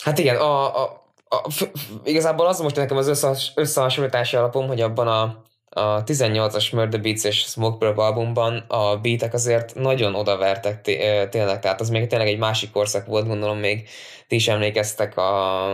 hát 0.04 0.18
igen, 0.20 0.36
a, 0.36 0.84
a, 0.84 1.05
a, 1.44 1.50
f, 1.50 1.68
igazából 2.04 2.48
az 2.48 2.60
most 2.60 2.76
nekem 2.76 2.98
az 2.98 3.08
összehas, 3.08 3.52
összehasonlítási 3.56 4.36
alapom, 4.36 4.68
hogy 4.68 4.82
abban 4.82 5.08
a, 5.08 5.44
a 5.70 6.04
18-as 6.04 6.74
Murder 6.74 7.02
Beats 7.02 7.24
és 7.24 7.40
Smoke 7.40 7.78
Purp 7.78 7.98
albumban 7.98 8.58
a 8.68 8.98
beatek 8.98 9.34
azért 9.34 9.76
nagyon 9.76 10.16
odavertek 10.16 10.82
tényleg, 11.30 11.60
tehát 11.60 11.82
az 11.82 11.90
még 11.90 12.08
tényleg 12.08 12.28
egy 12.28 12.38
másik 12.38 12.72
korszak 12.72 13.06
volt, 13.06 13.28
gondolom 13.28 13.58
még 13.58 13.90
ti 14.28 14.36
is 14.36 14.48
emlékeztek 14.48 15.18
a, 15.18 15.72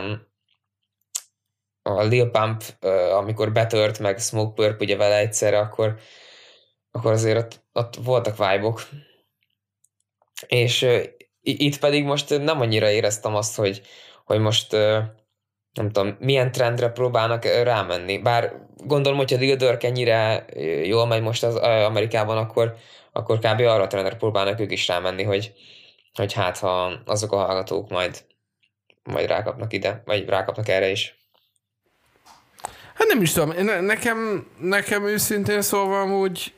a 1.81 2.01
Lil 2.01 2.29
Pump, 2.29 2.63
amikor 3.11 3.51
betört, 3.51 3.99
meg 3.99 4.19
Smoke 4.19 4.53
Purp 4.53 4.81
ugye 4.81 4.95
vele 4.95 5.17
egyszerre, 5.17 5.59
akkor, 5.59 5.99
akkor 6.91 7.11
azért 7.11 7.37
ott, 7.37 7.63
ott 7.73 7.95
voltak 7.95 8.37
vibe. 8.37 8.73
És 10.47 10.87
itt 11.41 11.79
pedig 11.79 12.03
most 12.03 12.29
nem 12.39 12.61
annyira 12.61 12.89
éreztem 12.89 13.35
azt, 13.35 13.55
hogy, 13.55 13.81
hogy 14.25 14.39
most 14.39 14.75
nem 15.73 15.91
tudom, 15.91 16.15
milyen 16.19 16.51
trendre 16.51 16.89
próbálnak 16.89 17.45
rámenni. 17.45 18.17
Bár 18.17 18.53
gondolom, 18.77 19.17
hogyha 19.17 19.37
Lil 19.37 19.55
Durk 19.55 19.83
ennyire 19.83 20.45
jól 20.83 21.07
megy 21.07 21.21
most 21.21 21.43
az 21.43 21.55
Amerikában, 21.55 22.37
akkor, 22.37 22.75
akkor 23.11 23.37
kb. 23.37 23.59
arra 23.59 23.83
a 23.83 23.87
trendre 23.87 24.15
próbálnak 24.15 24.59
ők 24.59 24.71
is 24.71 24.87
rámenni, 24.87 25.23
hogy, 25.23 25.53
hogy 26.13 26.33
hát 26.33 26.57
ha 26.57 27.01
azok 27.05 27.31
a 27.31 27.37
hallgatók 27.37 27.89
majd, 27.89 28.25
majd 29.03 29.27
rákapnak 29.27 29.73
ide, 29.73 30.01
vagy 30.05 30.25
rákapnak 30.25 30.67
erre 30.67 30.89
is. 30.89 31.15
Hát 32.93 33.07
nem 33.07 33.21
is 33.21 33.31
tudom, 33.31 33.65
nekem, 33.85 34.47
nekem 34.59 35.05
őszintén 35.05 35.61
szólva 35.61 36.05
úgy 36.05 36.53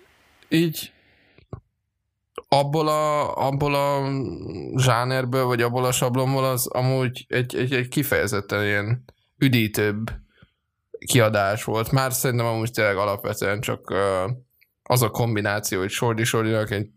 így 0.50 0.92
abból 2.53 2.88
a, 2.88 3.36
abból 3.48 3.75
a 3.75 4.10
zsánerből, 4.75 5.45
vagy 5.45 5.62
abból 5.62 5.86
a 5.86 5.91
sablomból 5.91 6.43
az 6.43 6.67
amúgy 6.67 7.25
egy, 7.27 7.55
egy, 7.55 7.74
egy 7.74 7.88
kifejezetten 7.88 8.63
ilyen 8.63 9.03
üdítőbb 9.38 10.10
kiadás 11.05 11.63
volt. 11.63 11.91
Már 11.91 12.13
szerintem 12.13 12.45
amúgy 12.45 12.72
tényleg 12.72 12.98
alapvetően 12.98 13.62
csak 13.62 13.93
az 14.83 15.01
a 15.01 15.10
kombináció, 15.10 15.79
hogy 15.79 15.89
Sordi 15.89 16.24
Sordinak 16.24 16.72
egy 16.72 16.88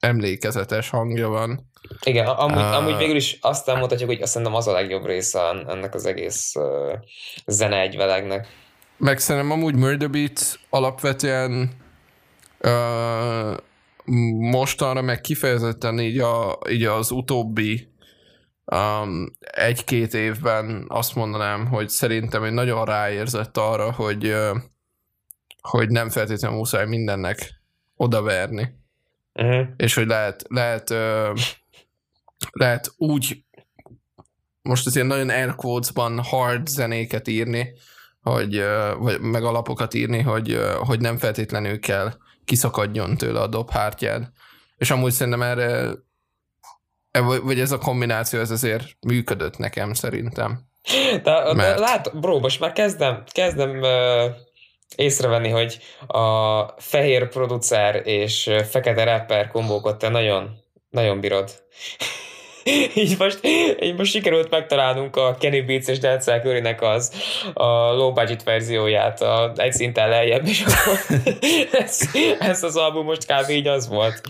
emlékezetes 0.00 0.90
hangja 0.90 1.28
van. 1.28 1.70
Igen, 2.04 2.26
amúgy, 2.26 2.56
uh, 2.56 2.76
amúgy 2.76 2.96
végül 2.96 3.16
is 3.16 3.38
azt 3.40 3.68
elmondhatjuk, 3.68 4.08
hogy 4.08 4.22
azt 4.22 4.32
szerintem 4.32 4.56
az 4.56 4.66
a 4.66 4.72
legjobb 4.72 5.04
része 5.04 5.40
ennek 5.68 5.94
az 5.94 6.06
egész 6.06 6.54
uh, 6.54 6.92
zene 7.46 7.80
egyvelegnek. 7.80 8.48
Meg 8.96 9.18
szerintem 9.18 9.50
amúgy 9.50 9.74
Murder 9.74 10.10
Beat 10.10 10.58
alapvetően 10.70 11.70
uh, 12.60 13.56
mostanra 14.50 15.02
meg 15.02 15.20
kifejezetten 15.20 16.00
így, 16.00 16.18
a, 16.18 16.58
így 16.70 16.84
az 16.84 17.10
utóbbi 17.10 17.92
um, 18.64 19.32
egy-két 19.40 20.14
évben 20.14 20.84
azt 20.88 21.14
mondanám, 21.14 21.66
hogy 21.66 21.88
szerintem 21.88 22.42
egy 22.42 22.52
nagyon 22.52 22.84
ráérzett 22.84 23.56
arra, 23.56 23.92
hogy, 23.92 24.34
hogy 25.60 25.88
nem 25.88 26.08
feltétlenül 26.08 26.56
muszáj 26.56 26.86
mindennek 26.86 27.60
odaverni. 27.96 28.74
Uh-huh. 29.34 29.66
És 29.76 29.94
hogy 29.94 30.06
lehet, 30.06 30.44
lehet, 30.48 30.94
lehet 32.52 32.92
úgy 32.96 33.44
most 34.62 34.86
az 34.86 34.94
ilyen 34.94 35.06
nagyon 35.06 35.28
air 35.28 35.54
quotes-ban 35.54 36.22
hard 36.22 36.66
zenéket 36.66 37.28
írni, 37.28 37.72
hogy, 38.20 38.62
vagy 38.98 39.20
meg 39.20 39.44
alapokat 39.44 39.94
írni, 39.94 40.20
hogy, 40.20 40.58
hogy 40.78 41.00
nem 41.00 41.16
feltétlenül 41.16 41.80
kell 41.80 42.12
kiszakadjon 42.46 43.16
tőle 43.16 43.40
a 43.40 43.46
dobhártyád. 43.46 44.28
És 44.76 44.90
amúgy 44.90 45.12
szerintem 45.12 45.42
erre, 45.42 45.90
e, 47.10 47.20
vagy 47.20 47.60
ez 47.60 47.72
a 47.72 47.78
kombináció, 47.78 48.40
ez 48.40 48.50
azért 48.50 48.96
működött 49.06 49.58
nekem 49.58 49.94
szerintem. 49.94 50.64
De, 51.22 51.52
Mert... 51.54 51.78
lát, 51.78 52.20
bro, 52.20 52.38
most 52.38 52.60
már 52.60 52.72
kezdem, 52.72 53.24
kezdem 53.32 53.78
uh, 53.78 54.34
észrevenni, 54.96 55.48
hogy 55.48 55.78
a 56.06 56.62
fehér 56.76 57.28
producer 57.28 58.02
és 58.04 58.50
fekete 58.70 59.04
rapper 59.04 59.50
kombókat 59.50 59.98
te 59.98 60.08
nagyon, 60.08 60.56
nagyon 60.90 61.20
bírod. 61.20 61.50
így, 62.94 63.14
most, 63.18 63.40
így 63.80 63.96
most 63.96 64.10
sikerült 64.10 64.50
megtalálnunk 64.50 65.16
a 65.16 65.36
Kenny 65.40 65.66
Beats 65.66 65.86
és 65.86 65.98
Denzel 65.98 66.40
curry 66.40 66.74
az 66.78 67.12
a 67.54 67.66
low 67.92 68.12
budget 68.12 68.42
verzióját 68.42 69.22
a, 69.22 69.52
egy 69.56 69.72
szinten 69.72 70.08
lejjebb, 70.08 70.46
és 70.46 70.64
akkor 70.64 70.98
ez, 71.82 72.00
ez, 72.38 72.62
az 72.62 72.76
album 72.76 73.04
most 73.04 73.26
kb. 73.26 73.50
így 73.50 73.66
az 73.66 73.88
volt. 73.88 74.20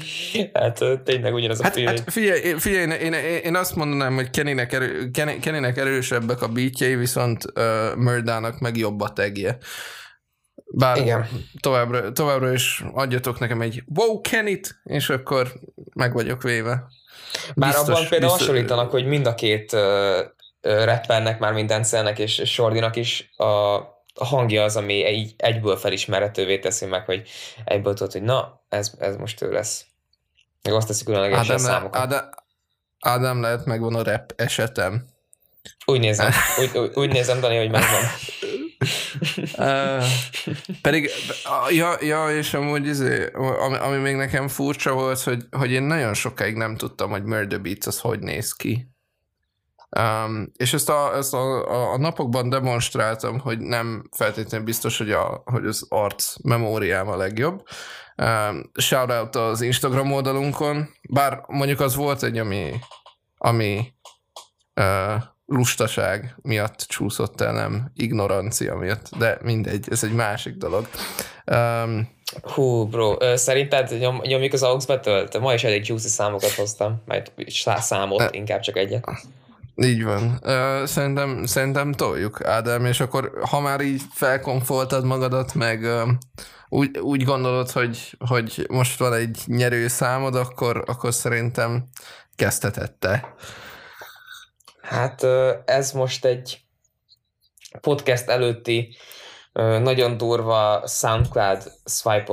Hát 0.52 0.84
tényleg 1.04 1.34
ugyanaz 1.34 1.60
a 1.60 1.62
hát, 1.62 1.80
hát 1.80 2.02
figyelj, 2.06 2.54
figyelj 2.58 2.82
én, 2.82 3.12
én, 3.12 3.40
én, 3.42 3.54
azt 3.54 3.76
mondanám, 3.76 4.14
hogy 4.14 4.30
Kennynek, 4.30 4.72
erő, 4.72 5.10
Kenny, 5.10 5.40
Kennynek 5.40 5.76
erősebbek 5.76 6.42
a 6.42 6.48
beatjei, 6.48 6.94
viszont 6.94 7.44
uh, 7.54 7.96
Murdának 7.96 8.58
meg 8.58 8.76
jobb 8.76 9.00
a 9.00 9.12
tegje. 9.12 9.58
Bár 10.74 10.96
Igen. 10.96 11.28
Továbbra, 11.60 12.12
továbbra 12.12 12.52
is 12.52 12.84
adjatok 12.92 13.38
nekem 13.38 13.60
egy 13.60 13.82
wow, 13.94 14.20
Kennyt, 14.20 14.80
és 14.84 15.08
akkor 15.08 15.52
meg 15.94 16.12
vagyok 16.12 16.42
véve. 16.42 16.86
Bár 17.54 17.70
biztos, 17.70 17.88
abban 17.88 18.08
például 18.08 18.30
biztos, 18.30 18.46
hasonlítanak, 18.46 18.90
hogy 18.90 19.06
mind 19.06 19.26
a 19.26 19.34
két 19.34 19.72
uh, 19.72 20.18
rappernek, 20.60 21.38
már 21.38 21.52
minden 21.52 21.84
szelnek 21.84 22.18
és 22.18 22.42
Sordinak 22.44 22.96
is 22.96 23.30
a, 23.36 23.74
a 24.14 24.24
hangja 24.24 24.62
az, 24.62 24.76
ami 24.76 25.04
egy, 25.04 25.34
egyből 25.36 25.76
felismerhetővé 25.76 26.58
teszi 26.58 26.86
meg, 26.86 27.04
hogy 27.04 27.28
egyből 27.64 27.94
tudod, 27.94 28.12
hogy 28.12 28.22
na, 28.22 28.64
ez, 28.68 28.92
ez 28.98 29.16
most 29.16 29.42
ő 29.42 29.52
lesz. 29.52 29.84
Meg 30.62 30.74
azt 30.74 30.86
teszi 30.86 31.04
különleges 31.04 31.48
a 31.48 31.58
számokat. 31.58 32.00
Ádám, 32.00 32.30
Ádám 33.00 33.40
lehet 33.40 33.64
megvan 33.64 33.94
a 33.94 34.02
rap 34.02 34.32
esetem. 34.36 35.04
Úgy 35.84 36.00
nézem, 36.00 36.30
úgy, 36.60 36.78
úgy, 36.78 36.90
úgy 36.94 37.12
nézem, 37.12 37.40
Dani, 37.40 37.56
hogy 37.56 37.70
megvan. 37.70 38.02
Uh, 39.56 40.04
pedig, 40.82 41.10
ja, 41.70 41.96
ja, 42.00 42.36
és 42.36 42.54
amúgy 42.54 42.86
izé, 42.86 43.30
ami, 43.32 43.76
ami 43.76 43.96
még 43.96 44.14
nekem 44.14 44.48
furcsa 44.48 44.92
volt, 44.92 45.20
hogy, 45.20 45.44
hogy 45.50 45.70
én 45.70 45.82
nagyon 45.82 46.14
sokáig 46.14 46.56
nem 46.56 46.76
tudtam, 46.76 47.10
hogy 47.10 47.24
Murder 47.24 47.60
Beats 47.60 47.86
az 47.86 48.00
hogy 48.00 48.18
néz 48.18 48.52
ki. 48.52 48.88
Um, 50.00 50.52
és 50.56 50.72
ezt, 50.72 50.88
a, 50.88 51.16
ezt 51.16 51.34
a, 51.34 51.70
a, 51.70 51.92
a 51.92 51.98
napokban 51.98 52.48
demonstráltam, 52.48 53.38
hogy 53.38 53.58
nem 53.58 54.08
feltétlenül 54.16 54.66
biztos, 54.66 54.98
hogy, 54.98 55.10
a, 55.10 55.42
hogy 55.44 55.66
az 55.66 55.86
arc 55.88 56.34
memóriám 56.42 57.08
a 57.08 57.16
legjobb. 57.16 57.62
Um, 58.16 58.70
shoutout 58.74 59.36
az 59.36 59.60
Instagram 59.60 60.12
oldalunkon, 60.12 60.88
bár 61.10 61.44
mondjuk 61.46 61.80
az 61.80 61.94
volt 61.94 62.22
egy, 62.22 62.38
ami, 62.38 62.72
ami 63.36 63.92
uh, 64.74 65.22
lustaság 65.46 66.34
miatt 66.42 66.78
csúszott 66.78 67.40
el, 67.40 67.52
nem 67.52 67.90
ignorancia 67.94 68.76
miatt, 68.76 69.16
de 69.18 69.38
mindegy, 69.42 69.86
ez 69.90 70.04
egy 70.04 70.12
másik 70.12 70.56
dolog. 70.56 70.88
Um, 71.44 72.14
Hú, 72.42 72.86
bro, 72.86 73.36
szerinted 73.36 73.98
nyom, 73.98 74.20
nyomjuk 74.22 74.52
az 74.52 74.62
AUX 74.62 74.84
betölt? 74.84 75.38
Ma 75.38 75.54
is 75.54 75.64
elég 75.64 75.88
juicy 75.88 76.08
számokat 76.08 76.50
hoztam, 76.50 77.02
majd 77.04 77.32
számot, 77.76 78.20
uh, 78.20 78.28
inkább 78.30 78.60
csak 78.60 78.76
egyet. 78.76 79.04
Így 79.76 80.04
van. 80.04 80.40
Szerintem, 80.86 81.44
szerintem 81.44 81.92
toljuk, 81.92 82.44
Ádám, 82.44 82.84
és 82.84 83.00
akkor 83.00 83.32
ha 83.50 83.60
már 83.60 83.80
így 83.80 84.02
felkonfoltad 84.12 85.04
magadat, 85.04 85.54
meg 85.54 85.86
úgy, 86.68 86.98
úgy 86.98 87.24
gondolod, 87.24 87.70
hogy, 87.70 88.16
hogy 88.28 88.66
most 88.68 88.98
van 88.98 89.14
egy 89.14 89.38
nyerő 89.46 89.88
számod, 89.88 90.34
akkor, 90.34 90.82
akkor 90.86 91.14
szerintem 91.14 91.88
kezdhetette. 92.36 93.34
Hát 94.86 95.22
ez 95.64 95.92
most 95.92 96.24
egy 96.24 96.60
podcast 97.80 98.28
előtti 98.28 98.96
nagyon 99.52 100.16
durva 100.16 100.86
SoundCloud 100.86 101.72
swipe 101.84 102.32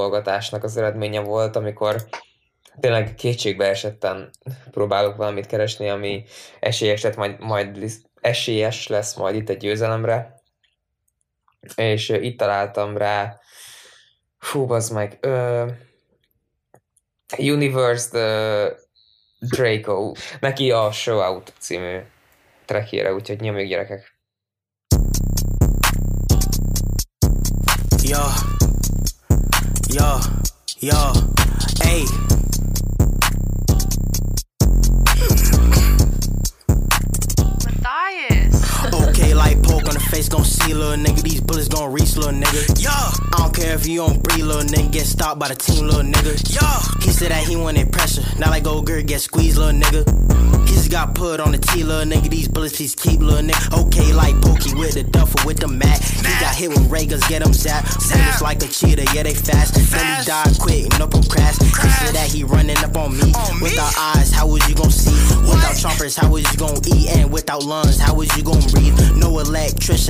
az 0.61 0.77
eredménye 0.77 1.19
volt, 1.19 1.55
amikor 1.55 2.05
tényleg 2.79 3.15
kétségbe 3.15 3.65
esetten 3.65 4.29
próbálok 4.71 5.15
valamit 5.15 5.45
keresni, 5.45 5.89
ami 5.89 6.23
esélyes, 6.59 7.01
lett 7.01 7.15
majd, 7.15 7.39
majd 7.39 7.91
esélyes 8.21 8.87
lesz 8.87 9.15
majd 9.15 9.35
itt 9.35 9.49
egy 9.49 9.57
győzelemre. 9.57 10.41
És 11.75 12.09
itt 12.09 12.37
találtam 12.37 12.97
rá, 12.97 13.39
fú, 14.39 14.71
az 14.71 14.89
meg, 14.89 15.19
uh, 15.21 15.71
Universe 17.37 18.09
the 18.09 18.69
Draco, 19.39 20.11
neki 20.39 20.71
a 20.71 20.91
Show 20.91 21.19
Out 21.19 21.53
című 21.59 21.99
trackjére, 22.65 23.13
úgyhogy 23.13 23.39
nyomjuk 23.39 23.67
gyerekek. 23.67 24.17
Ja, 28.03 28.25
ja, 29.93 30.17
ja, 30.79 31.11
hey. 31.83 32.03
Face 40.13 40.29
gon' 40.29 40.45
see, 40.45 40.73
little 40.73 41.03
nigga. 41.03 41.21
These 41.23 41.41
bullets 41.41 41.67
gon' 41.67 41.91
reach, 41.91 42.15
little 42.15 42.33
nigga. 42.33 42.61
Yo, 42.81 42.91
I 42.91 43.37
don't 43.37 43.55
care 43.55 43.73
if 43.73 43.87
you 43.87 43.97
don't 44.05 44.21
breathe, 44.21 44.45
little 44.45 44.61
nigga. 44.61 44.91
Get 44.91 45.05
stopped 45.07 45.39
by 45.39 45.47
the 45.49 45.55
team, 45.55 45.87
little 45.87 46.03
nigga. 46.03 46.37
Yo, 46.53 46.67
he 47.01 47.09
said 47.11 47.31
that 47.31 47.43
he 47.43 47.55
wanted 47.55 47.91
pressure. 47.91 48.21
Not 48.37 48.49
like 48.49 48.67
old 48.67 48.85
girl 48.85 49.01
get 49.01 49.21
squeezed, 49.21 49.57
little 49.57 49.79
nigga. 49.79 50.05
He 50.67 50.75
just 50.75 50.91
got 50.91 51.15
put 51.15 51.39
on 51.39 51.51
the 51.51 51.57
T, 51.57 51.83
little 51.83 52.05
nigga. 52.05 52.29
These 52.29 52.47
bullets 52.47 52.77
please 52.77 52.93
keep, 52.93 53.21
little 53.21 53.41
nigga. 53.41 53.85
Okay, 53.85 54.13
like 54.13 54.35
Pokey 54.41 54.75
with 54.75 54.93
the 54.93 55.03
duffel 55.03 55.47
with 55.47 55.57
the 55.57 55.67
mat. 55.67 55.99
He 56.03 56.33
got 56.39 56.53
hit 56.53 56.69
with 56.69 56.85
Ray 56.91 57.05
get 57.05 57.41
him 57.41 57.53
zapped. 57.53 57.89
Bullets 58.13 58.41
like 58.41 58.61
a 58.61 58.67
cheetah, 58.67 59.05
yeah, 59.13 59.23
they 59.23 59.33
fast. 59.33 59.73
Then 59.73 60.19
he 60.19 60.25
died 60.25 60.53
quick, 60.59 60.83
no 60.99 61.07
procrast. 61.07 61.63
He 61.63 61.89
said 61.89 62.13
that 62.13 62.29
he 62.31 62.43
running 62.43 62.77
up 62.77 62.95
on 62.97 63.17
me. 63.17 63.33
Without 63.61 63.93
eyes, 63.97 64.31
how 64.31 64.47
was 64.47 64.61
you 64.69 64.75
gon' 64.75 64.91
see? 64.91 65.17
Without 65.41 65.73
chompers, 65.73 66.17
how 66.17 66.29
was 66.29 66.45
you 66.51 66.57
gon' 66.59 66.77
eat? 66.85 67.09
And 67.17 67.31
without 67.31 67.63
lungs, 67.63 67.99
how 67.99 68.13
was 68.13 68.29
you 68.37 68.43
gon' 68.43 68.61
breathe? 68.71 68.93
No 69.17 69.33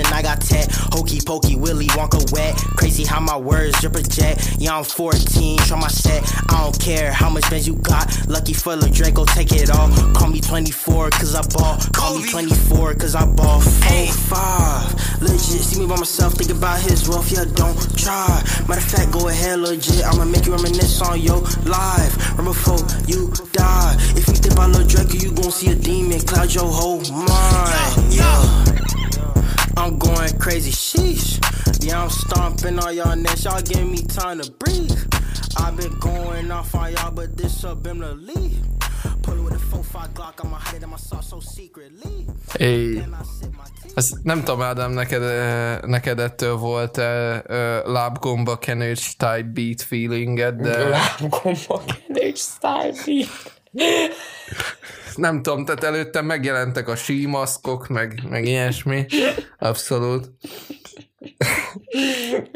I 0.02 0.22
got 0.22 0.42
tech. 0.42 0.70
Hokey 0.92 1.22
pokey, 1.22 1.56
Willy 1.56 1.88
Wonka 1.88 2.32
wet. 2.32 2.56
Crazy 2.78 3.04
how 3.04 3.20
my 3.20 3.38
words 3.38 3.80
drip 3.80 3.96
a 3.96 4.02
jet. 4.02 4.56
Yeah, 4.58 4.78
I'm 4.78 4.84
14, 4.84 5.60
try 5.60 5.80
my 5.80 5.88
set. 5.88 6.24
I 6.50 6.64
don't 6.64 6.80
care 6.80 7.12
how 7.12 7.30
much 7.30 7.48
bands 7.50 7.68
you 7.68 7.76
got. 7.76 8.10
Lucky 8.28 8.54
for 8.54 8.76
the 8.76 8.90
Draco, 8.90 9.26
take 9.26 9.52
it 9.52 9.70
all. 9.70 9.90
Call 10.14 10.30
me 10.30 10.42
24, 10.42 11.10
cause 11.12 11.36
I 11.36 11.42
ball. 11.54 11.78
Call 11.94 12.20
me 12.20 12.30
24, 12.30 12.96
cause 12.96 13.16
I 13.16 13.26
ball. 13.26 13.62
4-5. 13.62 15.22
Legit, 15.22 15.62
see 15.62 15.80
me 15.80 15.86
by 15.86 15.96
myself, 15.96 16.34
think 16.34 16.52
about 16.52 16.80
his 16.82 17.08
wealth, 17.08 17.32
yeah, 17.32 17.46
don't 17.54 17.78
try. 17.98 18.28
Matter 18.68 18.82
of 18.82 18.84
fact, 18.84 19.12
go 19.12 19.28
ahead, 19.28 19.60
legit. 19.60 20.04
I'ma 20.06 20.26
make 20.26 20.46
you 20.46 20.56
reminisce 20.56 21.02
on 21.02 21.22
your 21.22 21.42
life. 21.66 22.32
Remember 22.32 22.52
before 22.54 22.80
you 23.08 23.32
die. 23.52 23.96
If 24.16 24.28
you 24.28 24.34
think 24.34 24.54
about 24.54 24.72
Lil 24.72 24.88
Draco, 24.88 25.14
you 25.14 25.32
gon' 25.32 25.52
see 25.52 25.72
a 25.72 25.76
demon 25.76 26.20
cloud 26.22 26.54
your 26.54 26.66
whole 26.66 27.00
mind. 27.12 28.14
Yeah. 28.14 28.64
Going 28.66 28.83
crazy, 30.44 30.72
sheesh. 30.72 31.40
Yeah, 31.86 32.04
I'm 32.04 32.10
stomping 32.10 32.78
on 32.80 32.94
y'all 32.94 33.16
necks. 33.16 33.46
Y'all 33.46 33.62
give 33.62 33.88
me 33.88 34.02
time 34.04 34.42
to 34.42 34.52
breathe. 34.52 35.00
I've 35.58 35.78
been 35.78 35.98
going 36.00 36.52
off 36.52 36.76
on 36.76 36.92
y'all, 36.92 37.12
but 37.12 37.38
this 37.38 37.64
subliminally. 37.64 38.52
Pull 39.22 39.38
it 39.38 39.44
with 39.44 39.54
a 39.54 39.76
4-5 39.76 40.14
Glock, 40.14 40.44
I'ma 40.44 40.58
hide 40.58 40.76
it 40.76 40.84
in 40.84 40.90
my 40.90 40.98
sauce 40.98 41.30
so 41.30 41.40
secretly. 41.40 42.28
Hey. 42.60 42.96
Then 42.96 43.14
I 43.14 43.24
sip 43.24 43.54
my 43.54 43.64
tea. 43.82 43.92
Ez 43.96 44.12
nem 44.24 44.44
tudom, 44.44 44.62
Ádám, 44.62 44.92
neked, 44.92 45.22
ö, 45.22 45.78
neked 45.88 46.20
ettől 46.20 46.58
volt 46.58 46.98
-e, 46.98 47.42
lábgomba 47.86 48.58
kenős 48.58 49.16
type 49.16 49.50
beat 49.54 49.82
feelinged, 49.82 50.56
de 50.56 50.90
Lábgomba 50.90 51.82
kenés 51.86 52.40
style 52.40 53.26
nem 55.16 55.42
tudom, 55.42 55.66
tehát 55.66 55.84
előtte 55.84 56.22
megjelentek 56.22 56.88
a 56.88 56.96
símaszkok, 56.96 57.88
meg, 57.88 58.22
meg 58.30 58.46
ilyesmi. 58.46 59.06
Abszolút. 59.60 60.32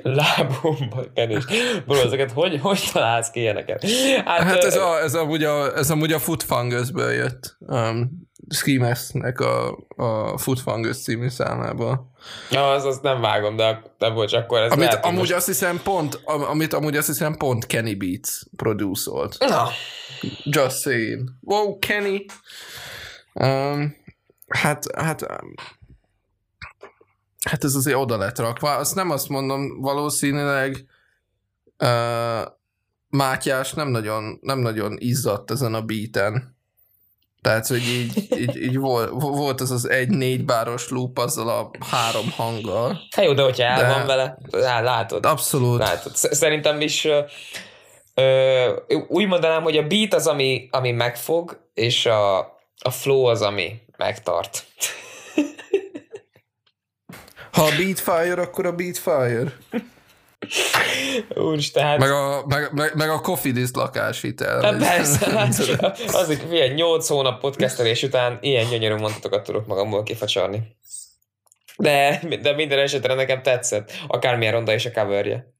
Lábomba 0.04 1.06
kenés. 1.13 1.46
Bro, 1.86 1.96
ezeket 1.96 2.32
hogy, 2.32 2.60
hogy 2.62 2.89
találsz 2.93 3.30
ki 3.30 3.39
ilyeneket? 3.39 3.86
Hát 4.26 4.63
ez, 4.63 4.76
ö, 4.76 4.82
a, 4.82 5.00
ez, 5.00 5.13
amúgy 5.13 5.43
a, 5.43 5.78
ez 5.78 5.91
amúgy 5.91 6.12
a 6.12 6.20
Foot 6.20 6.43
Fungus-ből 6.43 7.12
jött. 7.12 7.58
Um, 7.60 8.27
Schemes-nek 8.50 9.40
a, 9.40 9.78
a 9.96 10.38
Foot 10.38 10.60
Fungus 10.60 11.02
című 11.02 11.28
számából. 11.30 12.12
Ja, 12.52 12.72
az, 12.72 12.86
azt 12.86 13.02
nem 13.02 13.22
vágom, 13.22 13.56
de, 13.56 13.82
de 13.98 14.10
bocs, 14.10 14.34
akkor 14.34 14.60
ez 14.60 14.72
Amit 14.72 14.86
lehet, 14.88 15.06
amúgy 15.06 15.18
most- 15.20 15.34
azt 15.34 15.46
hiszem 15.46 15.80
pont, 15.84 16.22
am- 16.24 16.44
amit 16.44 16.74
amúgy 16.74 16.96
azt 16.98 17.08
hiszem 17.08 17.36
pont 17.38 17.66
Kenny 17.66 17.98
Beats 17.98 18.42
produceolt. 18.56 19.36
Na, 19.40 19.68
Just 20.44 20.82
saying. 20.82 21.30
Wow, 21.42 21.80
Kenny. 21.80 22.26
Um, 23.34 23.96
hát, 24.48 24.96
hát, 24.98 25.22
um, 25.22 25.54
hát 27.50 27.64
ez 27.64 27.76
azért 27.76 27.98
oda 27.98 28.18
lett 28.18 28.38
rakva. 28.40 28.76
Azt 28.76 28.96
nem 28.96 29.10
azt 29.10 29.30
mondom, 29.30 29.82
valószínűleg 29.82 30.86
uh, 31.80 32.46
Mátyás 33.10 33.74
nem 33.74 33.88
nagyon, 33.88 34.38
nem 34.42 34.60
nagyon 34.60 34.96
izzadt 35.00 35.52
ezen 35.52 35.74
a 35.74 35.82
beaten. 35.82 36.57
Tehát, 37.41 37.67
hogy 37.67 37.88
így, 37.88 38.28
így, 38.39 38.56
így 38.62 38.78
volt, 38.78 39.10
volt 39.21 39.62
az 39.62 39.71
az 39.71 39.89
egy 39.89 40.10
négy 40.10 40.45
báros 40.45 40.89
loop 40.89 41.17
azzal 41.17 41.50
a 41.50 41.71
három 41.86 42.32
hanggal. 42.32 43.00
hát 43.12 43.26
jó, 43.26 43.34
de 43.34 43.41
hogyha 43.43 43.63
el 43.63 43.82
De- 43.82 43.88
van 43.88 44.06
vele, 44.06 44.38
lá, 44.52 44.82
látod. 44.82 45.26
Abszolút. 45.26 45.80
Látod. 45.80 46.15
Sz- 46.15 46.34
Szerintem 46.34 46.82
is 46.82 47.08
ö, 48.13 48.73
úgy 49.08 49.28
mondanám, 49.28 49.63
hogy 49.63 49.78
a 49.78 49.88
beat 49.88 50.13
az, 50.13 50.28
ami, 50.28 50.67
ami 50.71 50.91
megfog, 50.91 51.60
és 51.73 52.06
a, 52.06 52.38
a 52.82 52.89
flow 52.89 53.23
az, 53.23 53.41
ami 53.41 53.82
megtart. 53.97 54.65
Ha 57.52 57.63
a 57.63 57.76
beat 57.78 58.00
fire, 58.00 58.41
akkor 58.41 58.65
a 58.65 58.71
beat 58.71 58.97
fire. 58.97 59.58
Úristen, 61.36 61.84
hát... 61.84 61.97
Meg 61.97 62.12
a, 62.12 62.45
meg, 62.45 62.69
meg, 62.73 62.95
meg 62.95 63.10
a 63.10 63.19
coffee 63.19 63.52
disz 63.52 63.73
lakáshitel. 63.73 64.62
Hát 64.62 64.78
persze, 64.78 65.32
hát, 65.32 65.50
az, 66.08 66.26
hogy 66.26 66.45
milyen 66.50 66.73
8 66.73 67.08
hónap 67.08 67.39
podcastelés 67.39 68.04
után 68.04 68.38
ilyen 68.41 68.69
gyönyörű 68.69 68.95
mondatokat 68.95 69.43
tudok 69.43 69.67
magamból 69.67 70.04
kifacsarni. 70.04 70.76
De, 71.78 72.21
de 72.41 72.54
minden 72.54 72.80
esetre 72.80 73.13
nekem 73.13 73.41
tetszett, 73.41 73.91
akármilyen 74.08 74.54
ronda 74.54 74.73
is 74.73 74.86
a 74.86 74.91
coverje. 74.91 75.52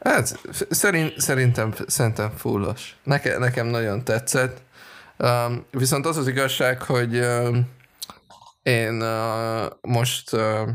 Hát, 0.00 0.38
szerint, 0.70 1.20
szerintem, 1.20 1.74
szerintem 1.86 2.30
fullos. 2.36 2.96
Neke, 3.02 3.38
nekem 3.38 3.66
nagyon 3.66 4.04
tetszett. 4.04 4.62
Um, 5.18 5.66
viszont 5.70 6.06
az 6.06 6.16
az 6.16 6.28
igazság, 6.28 6.82
hogy 6.82 7.16
um, 7.16 7.70
én 8.62 9.02
uh, 9.02 9.66
most 9.80 10.32
uh, 10.32 10.68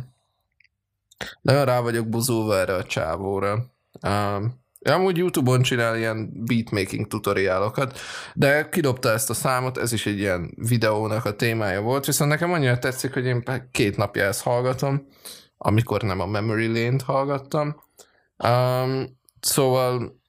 nagyon 1.41 1.65
rá 1.65 1.79
vagyok 1.79 2.09
buzulva 2.09 2.57
erre 2.57 2.73
a 2.73 2.83
csávóra. 2.83 3.65
Um, 4.01 4.63
amúgy 4.91 5.17
YouTube-on 5.17 5.61
csinál 5.61 5.97
ilyen 5.97 6.31
beatmaking 6.45 7.07
tutoriálokat, 7.07 7.99
de 8.33 8.69
kidobta 8.69 9.09
ezt 9.09 9.29
a 9.29 9.33
számot, 9.33 9.77
ez 9.77 9.91
is 9.91 10.05
egy 10.05 10.19
ilyen 10.19 10.53
videónak 10.55 11.25
a 11.25 11.35
témája 11.35 11.81
volt, 11.81 12.05
viszont 12.05 12.29
nekem 12.29 12.51
annyira 12.51 12.79
tetszik, 12.79 13.13
hogy 13.13 13.25
én 13.25 13.43
két 13.71 13.97
napja 13.97 14.23
ezt 14.23 14.41
hallgatom, 14.41 15.07
amikor 15.57 16.01
nem 16.01 16.19
a 16.19 16.25
Memory 16.25 16.67
Lane-t 16.67 17.01
hallgattam. 17.01 17.75
Um, 18.43 19.19
szóval 19.39 20.21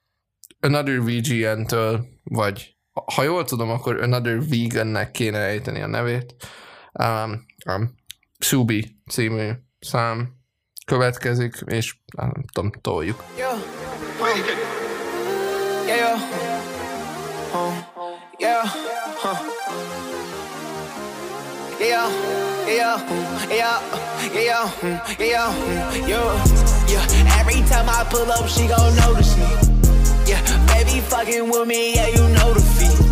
Another 0.59 1.03
VGN-től, 1.03 2.05
vagy 2.23 2.75
ha 3.15 3.23
jól 3.23 3.43
tudom, 3.43 3.69
akkor 3.69 4.01
Another 4.01 4.47
Vegan-nek 4.49 5.11
kéne 5.11 5.37
ejteni 5.37 5.81
a 5.81 5.87
nevét. 5.87 6.35
Um, 6.93 7.45
um, 7.65 7.95
Subi 8.39 9.01
című 9.09 9.51
szám 9.79 10.36
következik, 10.87 11.63
és 11.65 11.95
nem 12.15 12.31
tudom, 12.51 12.71
toljuk. 12.81 13.23
Every 27.39 27.61
time 27.61 27.89
I 27.89 28.03
pull 28.09 28.31
up, 28.31 28.47
she 28.47 28.67
gon' 28.67 28.95
notice 28.95 29.35
me. 29.35 29.49
Yeah, 30.25 30.41
baby, 30.67 31.01
fucking 31.01 31.49
with 31.49 31.67
me, 31.67 31.95
yeah, 31.95 32.07
you 32.07 32.27
know 32.35 32.53
the 32.53 32.61
fee. 32.61 33.06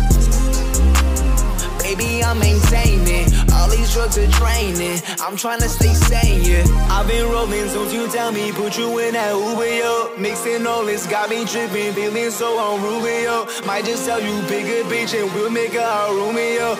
Baby, 1.96 2.22
I'm 2.22 2.38
maintaining. 2.38 3.32
All 3.52 3.70
these 3.70 3.92
drugs 3.92 4.18
are 4.18 4.26
draining. 4.26 5.00
I'm 5.18 5.36
trying 5.36 5.60
to 5.60 5.68
stay 5.68 5.94
sane, 5.94 6.44
yeah. 6.44 6.88
I've 6.90 7.08
been 7.08 7.26
rolling, 7.30 7.68
so 7.68 7.88
you 7.90 8.06
tell 8.08 8.32
me, 8.32 8.52
put 8.52 8.76
you 8.76 8.98
in 8.98 9.14
that 9.14 9.32
Uber, 9.34 9.76
yo. 9.76 10.14
Mixing 10.18 10.66
all 10.66 10.84
this 10.84 11.06
got 11.06 11.30
me 11.30 11.46
tripping, 11.46 11.94
feeling 11.94 12.30
so 12.30 12.52
unruly, 12.74 13.22
yo. 13.22 13.46
Might 13.64 13.86
just 13.86 14.04
tell 14.04 14.20
you, 14.20 14.42
pick 14.46 14.66
a 14.66 14.84
bitch 14.90 15.18
and 15.18 15.32
we'll 15.34 15.48
make 15.48 15.74
our 15.74 16.10
roomie, 16.10 16.56
yo. 16.56 16.76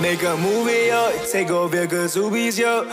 Make 0.00 0.22
a 0.22 0.36
movie, 0.36 0.88
yo. 0.88 1.12
Take 1.30 1.50
over 1.50 1.86
Kazubi's, 1.86 2.58
yo. 2.58 2.84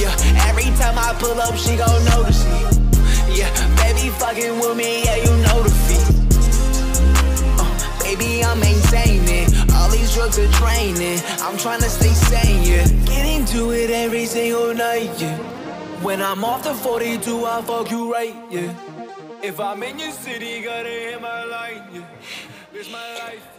Yeah, 0.00 0.16
every 0.48 0.70
time 0.80 0.96
I 0.96 1.14
pull 1.18 1.38
up, 1.40 1.56
she 1.56 1.76
gon' 1.76 2.04
notice 2.06 2.44
me. 2.46 3.36
Yeah, 3.36 3.52
baby, 3.76 4.08
fucking 4.16 4.58
with 4.58 4.76
me, 4.78 5.04
yeah, 5.04 5.16
you 5.16 5.30
know 5.44 5.62
the 5.62 5.70
fee. 5.84 6.04
Uh, 7.60 8.02
baby, 8.02 8.42
I'm 8.42 8.58
maintaining. 8.60 9.61
All 9.82 9.90
these 9.90 10.14
drugs 10.14 10.38
are 10.38 10.50
draining. 10.60 11.18
I'm 11.46 11.56
trying 11.58 11.80
to 11.80 11.90
stay 11.90 12.14
sane, 12.30 12.62
yeah. 12.72 12.86
Get 13.04 13.26
into 13.38 13.72
it 13.72 13.90
every 13.90 14.26
single 14.26 14.74
night, 14.74 15.10
yeah. 15.20 15.36
When 16.02 16.20
I'm 16.20 16.44
off 16.44 16.62
the 16.62 16.74
42, 16.74 17.44
I 17.46 17.62
fuck 17.62 17.90
you 17.90 18.12
right, 18.14 18.34
yeah. 18.50 18.70
If 19.42 19.58
I'm 19.58 19.82
in 19.82 19.98
your 19.98 20.12
city, 20.12 20.62
gotta 20.62 20.88
hit 20.88 21.20
my 21.20 21.44
line, 21.54 21.82
yeah. 21.94 22.06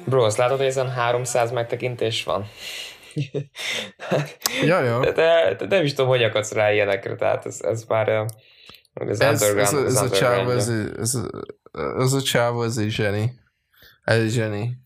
Bro, 0.05 0.23
azt 0.23 0.37
látod, 0.37 0.57
hogy 0.57 0.65
ezen 0.65 0.89
300 0.89 1.51
megtekintés 1.51 2.23
van? 2.23 2.45
Ja, 4.65 4.79
ja. 4.81 4.99
De, 4.99 5.11
de, 5.11 5.55
de 5.59 5.65
nem 5.65 5.83
is 5.83 5.93
tudom, 5.93 6.07
hogy 6.07 6.23
akadsz 6.23 6.51
rá 6.51 6.71
ilyenekre, 6.73 7.15
tehát 7.15 7.45
ez, 7.45 7.61
ez 7.61 7.83
már 7.83 8.09
ö, 8.09 8.23
az 8.93 9.21
Ez, 9.21 9.41
underground. 9.41 9.59
ez, 9.59 9.73
a- 9.73 9.85
ez 9.85 9.95
az 10.01 10.11
a 10.11 10.15
csáv, 10.15 10.49
ez, 10.49 10.67
ez, 10.99 11.17
ez 11.99 12.13
a 12.13 12.21
csáv, 12.21 12.61
ez 12.61 12.77
egy 12.77 12.89
zseni. 12.89 13.33
Ez 14.03 14.17
egy 14.19 14.29
zseni. 14.29 14.77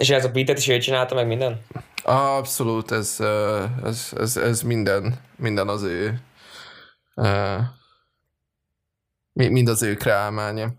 És 0.00 0.10
ez 0.10 0.24
a 0.24 0.30
beatet 0.30 0.58
is 0.58 0.68
ő 0.68 0.78
csinálta 0.78 1.14
meg 1.14 1.26
minden? 1.26 1.60
Abszolút, 2.04 2.90
ez, 2.90 3.16
ez, 3.84 4.12
ez, 4.16 4.36
ez 4.36 4.62
minden, 4.62 5.20
minden 5.36 5.68
az 5.68 5.82
ő 5.82 6.20
mind 9.32 9.68
az 9.68 9.82
ő 9.82 9.94
kreálmánya. 9.94 10.72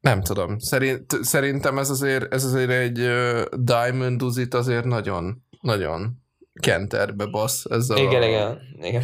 Nem 0.00 0.22
tudom. 0.22 0.58
Szerint, 0.58 1.24
szerintem 1.24 1.78
ez 1.78 1.90
azért, 1.90 2.34
ez 2.34 2.44
azért 2.44 2.70
egy 2.70 3.10
Diamond 3.50 4.22
Uzit 4.22 4.54
azért 4.54 4.84
nagyon, 4.84 5.44
nagyon 5.60 6.22
kenterbe 6.60 7.26
basz. 7.26 7.64
Ez 7.70 7.90
a, 7.90 7.96
Igen, 7.96 8.22
igen, 8.22 8.58
igen. 8.80 9.02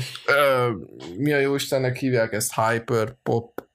Mi 1.16 1.33
a 1.33 1.38
jó 1.38 1.55
Istennek 1.55 1.96
hívják 1.96 2.33
ezt? 2.33 2.55
Hyper 2.55 3.16
pop 3.22 3.67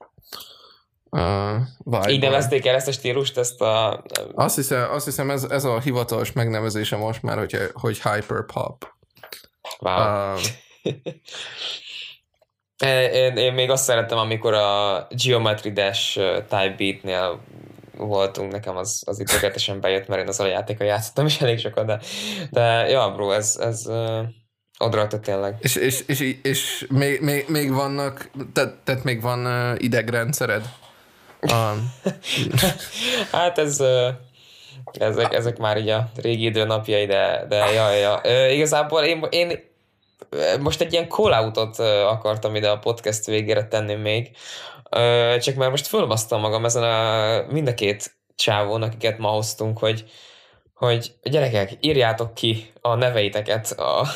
vibe 1.78 2.10
Így 2.10 2.20
nevezték 2.20 2.66
el 2.66 2.74
ezt 2.74 2.88
a 2.88 2.92
stílust, 2.92 3.38
ezt 3.38 3.60
a... 3.60 4.04
Azt 4.34 4.54
hiszem, 4.54 4.90
azt 4.90 5.04
hiszem 5.04 5.30
ez, 5.30 5.44
ez 5.44 5.64
a 5.64 5.80
hivatalos 5.80 6.32
megnevezése 6.32 6.96
most 6.96 7.22
már, 7.22 7.38
hogy, 7.38 7.56
hogy 7.72 8.02
hyper 8.02 8.44
pop. 8.46 8.92
Wow. 9.78 10.34
Uh, 10.34 10.40
Én, 13.12 13.36
én 13.36 13.52
még 13.52 13.70
azt 13.70 13.84
szerettem, 13.84 14.18
amikor 14.18 14.54
a 14.54 15.06
Geometry 15.24 15.72
Dash 15.72 16.14
Type 16.48 16.74
Beat-nél 16.78 17.40
voltunk, 17.96 18.52
nekem 18.52 18.76
az, 18.76 19.02
az 19.06 19.20
itt 19.20 19.26
tökéletesen 19.26 19.80
bejött, 19.80 20.08
mert 20.08 20.22
én 20.22 20.28
az 20.28 20.40
a 20.40 20.46
játéka 20.46 20.84
játszottam 20.84 21.26
is 21.26 21.40
elég 21.40 21.58
sokat, 21.58 21.86
de, 21.86 22.00
de 22.50 22.88
ja, 22.88 23.12
bro, 23.14 23.30
ez, 23.30 23.56
ez 23.60 23.86
odarakta 24.78 25.20
tényleg. 25.20 25.56
és, 25.60 25.74
és, 25.74 26.04
és, 26.06 26.36
és 26.42 26.86
még, 26.90 27.20
még, 27.20 27.44
még 27.48 27.72
vannak, 27.72 28.30
tehát, 28.52 28.74
tehát 28.84 29.04
még 29.04 29.20
van 29.20 29.74
idegrendszered? 29.78 30.64
Um, 31.52 31.94
Hát 33.32 33.58
ez, 33.58 33.80
ezek, 34.92 35.34
ezek 35.34 35.58
már 35.58 35.78
így 35.78 35.88
a 35.88 36.10
régi 36.16 36.44
idő 36.44 36.64
napjai, 36.64 37.06
de, 37.06 37.44
de 37.48 37.72
ja, 37.72 37.90
ja. 37.90 38.20
Uh, 38.24 38.52
igazából 38.52 39.02
én, 39.02 39.26
én 39.30 39.72
ö, 40.30 40.58
most 40.58 40.80
egy 40.80 40.92
ilyen 40.92 41.08
ö, 41.78 42.00
akartam 42.00 42.54
ide 42.54 42.70
a 42.70 42.78
podcast 42.78 43.24
végére 43.24 43.68
tenni 43.68 43.94
még, 43.94 44.30
Ö, 44.90 45.36
csak 45.40 45.54
már 45.54 45.70
most 45.70 45.86
fölbasztam 45.86 46.40
magam 46.40 46.64
ezen 46.64 46.82
a 46.82 47.52
mind 47.52 47.68
a 47.68 47.74
két 47.74 48.16
csávón, 48.34 48.82
akiket 48.82 49.18
ma 49.18 49.28
hoztunk, 49.28 49.78
hogy, 49.78 50.04
hogy 50.84 51.12
gyerekek, 51.22 51.70
írjátok 51.80 52.34
ki 52.34 52.72
a 52.80 52.94
neveiteket 52.94 53.70
a, 53.70 54.06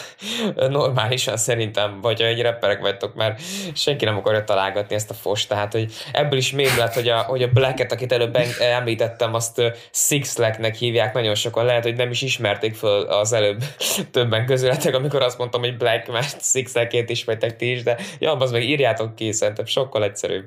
normálisan 0.69 1.37
szerintem, 1.37 2.01
vagy 2.01 2.23
egy 2.23 2.43
rapperek 2.43 2.81
vagytok, 2.81 3.15
mert 3.15 3.41
senki 3.75 4.05
nem 4.05 4.17
akarja 4.17 4.45
találgatni 4.45 4.95
ezt 4.95 5.11
a 5.11 5.15
fos, 5.15 5.47
tehát 5.47 5.73
hogy 5.73 5.93
ebből 6.13 6.39
is 6.39 6.53
még 6.53 6.71
lett, 6.79 6.93
hogy 6.93 7.09
a, 7.09 7.19
hogy 7.19 7.43
a 7.43 7.49
Blacket, 7.49 7.93
akit 7.93 8.13
előbb 8.13 8.39
említettem, 8.61 9.35
azt 9.35 9.63
Sixlacknek 9.93 10.75
hívják 10.75 11.15
nagyon 11.15 11.35
sokan, 11.35 11.65
lehet, 11.65 11.83
hogy 11.83 11.97
nem 11.97 12.11
is 12.11 12.23
ismerték 12.23 12.75
föl 12.75 13.03
az 13.03 13.33
előbb 13.33 13.65
többen 14.13 14.47
közületek, 14.47 14.95
amikor 14.95 15.23
azt 15.23 15.39
mondtam, 15.39 15.61
hogy 15.61 15.77
Black, 15.77 16.09
mert 16.13 16.45
Sixlackét 16.45 17.11
ismertek 17.11 17.57
ti 17.57 17.71
is, 17.71 17.83
de 17.83 17.97
ja, 18.19 18.37
az 18.37 18.51
meg 18.51 18.63
írjátok 18.63 19.15
ki, 19.15 19.33
szerintem 19.33 19.67
sokkal 19.67 20.05
egyszerűbb. 20.05 20.45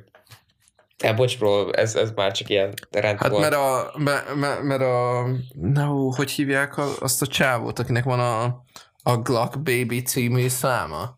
Ja, 1.01 1.13
bocs, 1.13 1.37
bro, 1.37 1.71
ez, 1.71 1.95
ez 1.95 2.11
már 2.15 2.31
csak 2.31 2.49
ilyen 2.49 2.73
rend 2.91 3.19
hát 3.19 3.29
volt. 3.29 3.41
mert 3.41 3.53
a, 3.53 3.91
mert, 3.97 4.63
mert, 4.63 4.81
a, 4.81 5.25
no, 5.53 6.09
hogy 6.11 6.31
hívják 6.31 6.77
azt 7.01 7.21
a 7.21 7.27
csávót, 7.27 7.79
akinek 7.79 8.03
van 8.03 8.19
a, 8.19 8.63
a 9.11 9.17
Glock 9.17 9.61
Baby 9.61 10.01
című 10.01 10.47
száma? 10.47 11.15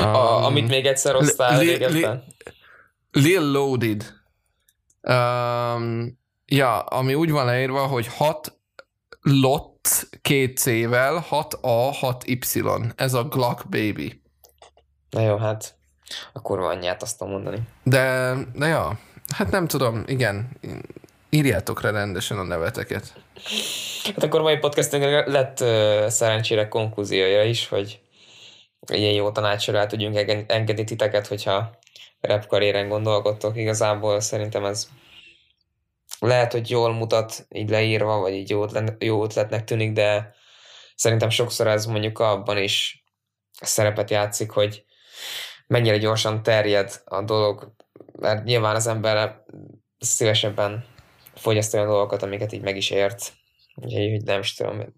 A, 0.00 0.44
amit 0.44 0.68
még 0.68 0.86
egyszer 0.86 1.14
hoztál 1.14 1.58
li- 1.58 1.68
régebben. 1.68 2.24
Lil 3.10 3.50
Loaded. 3.50 4.12
Um, 5.00 6.18
ja, 6.46 6.78
ami 6.78 7.14
úgy 7.14 7.30
van 7.30 7.44
leírva, 7.44 7.86
hogy 7.86 8.06
6 8.06 8.60
lot 9.20 9.88
két 10.22 10.58
C-vel, 10.58 11.26
6A, 11.30 11.96
6Y. 12.00 12.92
Ez 12.96 13.14
a 13.14 13.24
Glock 13.24 13.68
Baby. 13.68 14.22
Na 15.10 15.20
jó, 15.20 15.36
hát 15.36 15.78
akkor 16.32 16.58
van 16.58 16.76
anyját 16.76 17.02
azt 17.02 17.20
mondani. 17.20 17.58
De, 17.82 18.34
de 18.54 18.66
ja, 18.66 18.98
hát 19.34 19.50
nem 19.50 19.66
tudom, 19.66 20.02
igen, 20.06 20.48
írjátok 21.30 21.80
rá 21.80 21.90
rendesen 21.90 22.38
a 22.38 22.42
neveteket. 22.42 23.12
Hát 24.04 24.22
akkor 24.22 24.40
mai 24.40 24.56
podcastünknek 24.58 25.26
lett 25.26 25.60
uh, 25.60 26.06
szerencsére 26.06 26.68
konklúziója 26.68 27.44
is, 27.44 27.68
hogy 27.68 28.00
ilyen 28.92 29.12
jó 29.12 29.30
tanácsra 29.30 29.78
el 29.78 29.86
tudjunk 29.86 30.16
enge- 30.16 30.50
engedni 30.52 30.84
titeket, 30.84 31.26
hogyha 31.26 31.78
rap 32.20 32.46
karrieren 32.46 32.88
gondolkodtok. 32.88 33.56
Igazából 33.56 34.20
szerintem 34.20 34.64
ez 34.64 34.88
lehet, 36.18 36.52
hogy 36.52 36.70
jól 36.70 36.92
mutat 36.92 37.46
így 37.48 37.70
leírva, 37.70 38.18
vagy 38.18 38.32
így 38.32 38.50
jó, 38.50 38.62
ötlet, 38.62 39.04
jó 39.04 39.24
ötletnek 39.24 39.64
tűnik, 39.64 39.92
de 39.92 40.34
szerintem 40.94 41.30
sokszor 41.30 41.66
ez 41.66 41.86
mondjuk 41.86 42.18
abban 42.18 42.58
is 42.58 43.04
szerepet 43.60 44.10
játszik, 44.10 44.50
hogy 44.50 44.84
mennyire 45.72 45.98
gyorsan 45.98 46.42
terjed 46.42 47.02
a 47.04 47.22
dolog, 47.22 47.72
mert 48.18 48.44
nyilván 48.44 48.74
az 48.74 48.86
ember 48.86 49.42
szívesebben 49.98 50.84
fogyaszt 51.34 51.74
olyan 51.74 51.86
dolgokat, 51.86 52.22
amiket 52.22 52.52
így 52.52 52.62
meg 52.62 52.76
is 52.76 52.90
ért. 52.90 53.32
Úgyhogy 53.74 54.10
hogy 54.10 54.22
nem 54.22 54.40
is 54.40 54.54
tudom, 54.54 54.94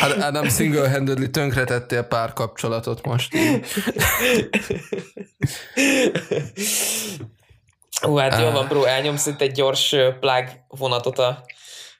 Hát 0.00 0.50
single-handedly 0.50 1.30
tönkretettél 1.30 2.02
pár 2.02 2.32
kapcsolatot 2.32 3.06
most. 3.06 3.36
Hú, 8.00 8.16
hát 8.16 8.40
jó 8.40 8.50
van, 8.50 8.68
bro, 8.68 8.84
elnyomsz 8.84 9.26
itt 9.26 9.40
egy 9.40 9.52
gyors 9.52 9.94
plug 10.20 10.44
vonatot 10.68 11.18
a 11.18 11.44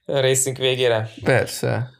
részünk 0.04 0.56
végére. 0.56 1.10
Persze. 1.24 1.90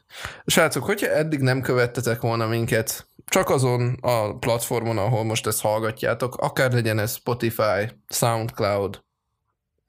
Srácok, 0.45 0.83
hogyha 0.83 1.07
eddig 1.07 1.39
nem 1.39 1.61
követtetek 1.61 2.21
volna 2.21 2.47
minket, 2.47 3.07
csak 3.25 3.49
azon 3.49 3.97
a 4.01 4.37
platformon, 4.37 4.97
ahol 4.97 5.23
most 5.23 5.47
ezt 5.47 5.61
hallgatjátok, 5.61 6.35
akár 6.35 6.71
legyen 6.71 6.99
ez 6.99 7.13
Spotify, 7.15 7.89
SoundCloud, 8.07 9.07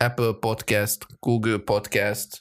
Apple 0.04 0.32
Podcast, 0.40 1.06
Google 1.18 1.58
Podcast, 1.58 2.40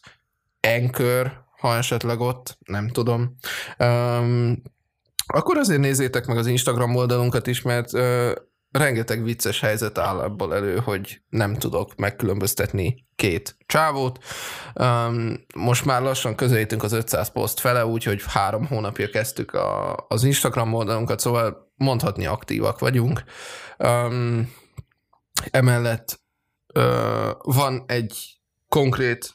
Anchor, 0.61 1.45
ha 1.59 1.75
esetleg 1.75 2.19
ott, 2.19 2.57
nem 2.65 2.87
tudom. 2.87 3.35
Um, 3.77 4.61
akkor 5.27 5.57
azért 5.57 5.79
nézzétek 5.79 6.25
meg 6.25 6.37
az 6.37 6.47
Instagram 6.47 6.95
oldalunkat 6.95 7.47
is, 7.47 7.61
mert 7.61 7.93
uh, 7.93 8.31
rengeteg 8.71 9.23
vicces 9.23 9.59
helyzet 9.59 9.97
áll 9.97 10.19
abból 10.19 10.55
elő, 10.55 10.77
hogy 10.77 11.21
nem 11.29 11.55
tudok 11.55 11.95
megkülönböztetni 11.95 13.07
két 13.15 13.57
csávót. 13.65 14.23
Um, 14.75 15.45
most 15.55 15.85
már 15.85 16.01
lassan 16.01 16.35
közelítünk 16.35 16.83
az 16.83 16.91
500 16.91 17.31
poszt 17.31 17.59
fele, 17.59 17.85
úgyhogy 17.85 18.23
három 18.27 18.65
hónapja 18.65 19.09
kezdtük 19.09 19.53
a, 19.53 19.95
az 20.07 20.23
Instagram 20.23 20.73
oldalunkat, 20.73 21.19
szóval 21.19 21.71
mondhatni 21.75 22.25
aktívak 22.25 22.79
vagyunk. 22.79 23.23
Um, 23.77 24.53
emellett 25.51 26.19
uh, 26.75 27.31
van 27.37 27.83
egy 27.87 28.39
konkrét 28.67 29.33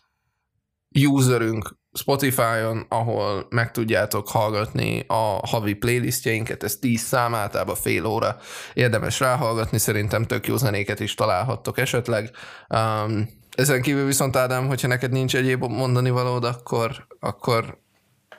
userünk 1.08 1.82
Spotify-on, 1.92 2.86
ahol 2.88 3.46
meg 3.50 3.70
tudjátok 3.70 4.28
hallgatni 4.28 5.04
a 5.06 5.46
havi 5.46 5.74
playlistjeinket, 5.74 6.62
ez 6.62 6.76
10 6.76 7.00
szám, 7.00 7.34
általában 7.34 7.74
fél 7.74 8.04
óra 8.06 8.36
érdemes 8.74 9.20
ráhallgatni, 9.20 9.78
szerintem 9.78 10.24
tök 10.24 10.46
jó 10.46 10.56
zenéket 10.56 11.00
is 11.00 11.14
találhattok 11.14 11.78
esetleg. 11.78 12.30
Um, 12.68 13.28
ezen 13.50 13.82
kívül 13.82 14.06
viszont 14.06 14.36
Ádám, 14.36 14.66
hogyha 14.66 14.88
neked 14.88 15.10
nincs 15.10 15.36
egyéb 15.36 15.64
mondani 15.64 16.10
valód, 16.10 16.44
akkor, 16.44 17.06
akkor 17.20 17.78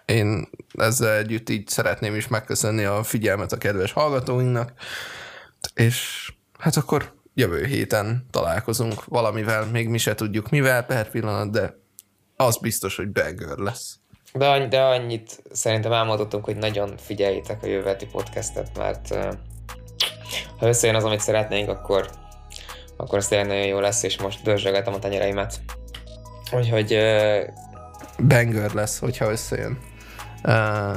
én 0.06 0.50
ezzel 0.74 1.18
együtt 1.18 1.50
így 1.50 1.68
szeretném 1.68 2.16
is 2.16 2.28
megköszönni 2.28 2.84
a 2.84 3.04
figyelmet 3.04 3.52
a 3.52 3.58
kedves 3.58 3.92
hallgatóinknak, 3.92 4.74
és 5.74 6.32
hát 6.60 6.76
akkor 6.76 7.15
jövő 7.36 7.66
héten 7.66 8.26
találkozunk 8.32 9.06
valamivel, 9.06 9.66
még 9.66 9.90
mi 9.90 9.98
se 9.98 10.16
tudjuk 10.16 10.50
mivel 10.50 10.84
per 10.84 11.10
pillanat, 11.10 11.52
de 11.52 11.76
az 12.36 12.58
biztos, 12.58 12.96
hogy 12.96 13.12
banger 13.12 13.58
lesz. 13.58 14.00
De, 14.34 14.48
annyi, 14.50 14.68
de 14.68 14.82
annyit 14.82 15.42
szerintem 15.52 15.92
elmondottunk, 15.92 16.46
hogy 16.46 16.58
nagyon 16.58 16.98
figyeljétek 16.98 17.64
a 17.64 17.68
jövő 17.68 17.88
heti 17.88 18.06
podcastet, 18.06 18.78
mert 18.78 19.16
ha 20.60 20.68
összejön 20.68 20.96
az, 20.96 21.04
amit 21.04 21.20
szeretnénk, 21.20 21.70
akkor, 21.70 22.10
akkor 22.98 23.18
az 23.18 23.28
tényleg 23.28 23.48
nagyon 23.48 23.66
jó 23.66 23.80
lesz, 23.80 24.04
és 24.04 24.18
most 24.18 24.44
dörzsögetem 24.44 24.94
a 24.94 25.00
tenyereimet. 25.00 25.62
Úgyhogy... 26.52 26.94
Uh, 26.94 27.44
banger 28.28 28.74
lesz, 28.74 29.00
hogyha 29.00 29.32
összejön. 29.32 29.80
Uh, 30.44 30.96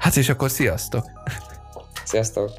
hát 0.00 0.16
és 0.16 0.28
akkor 0.28 0.50
sziasztok! 0.50 1.04
Sziasztok! 2.04 2.50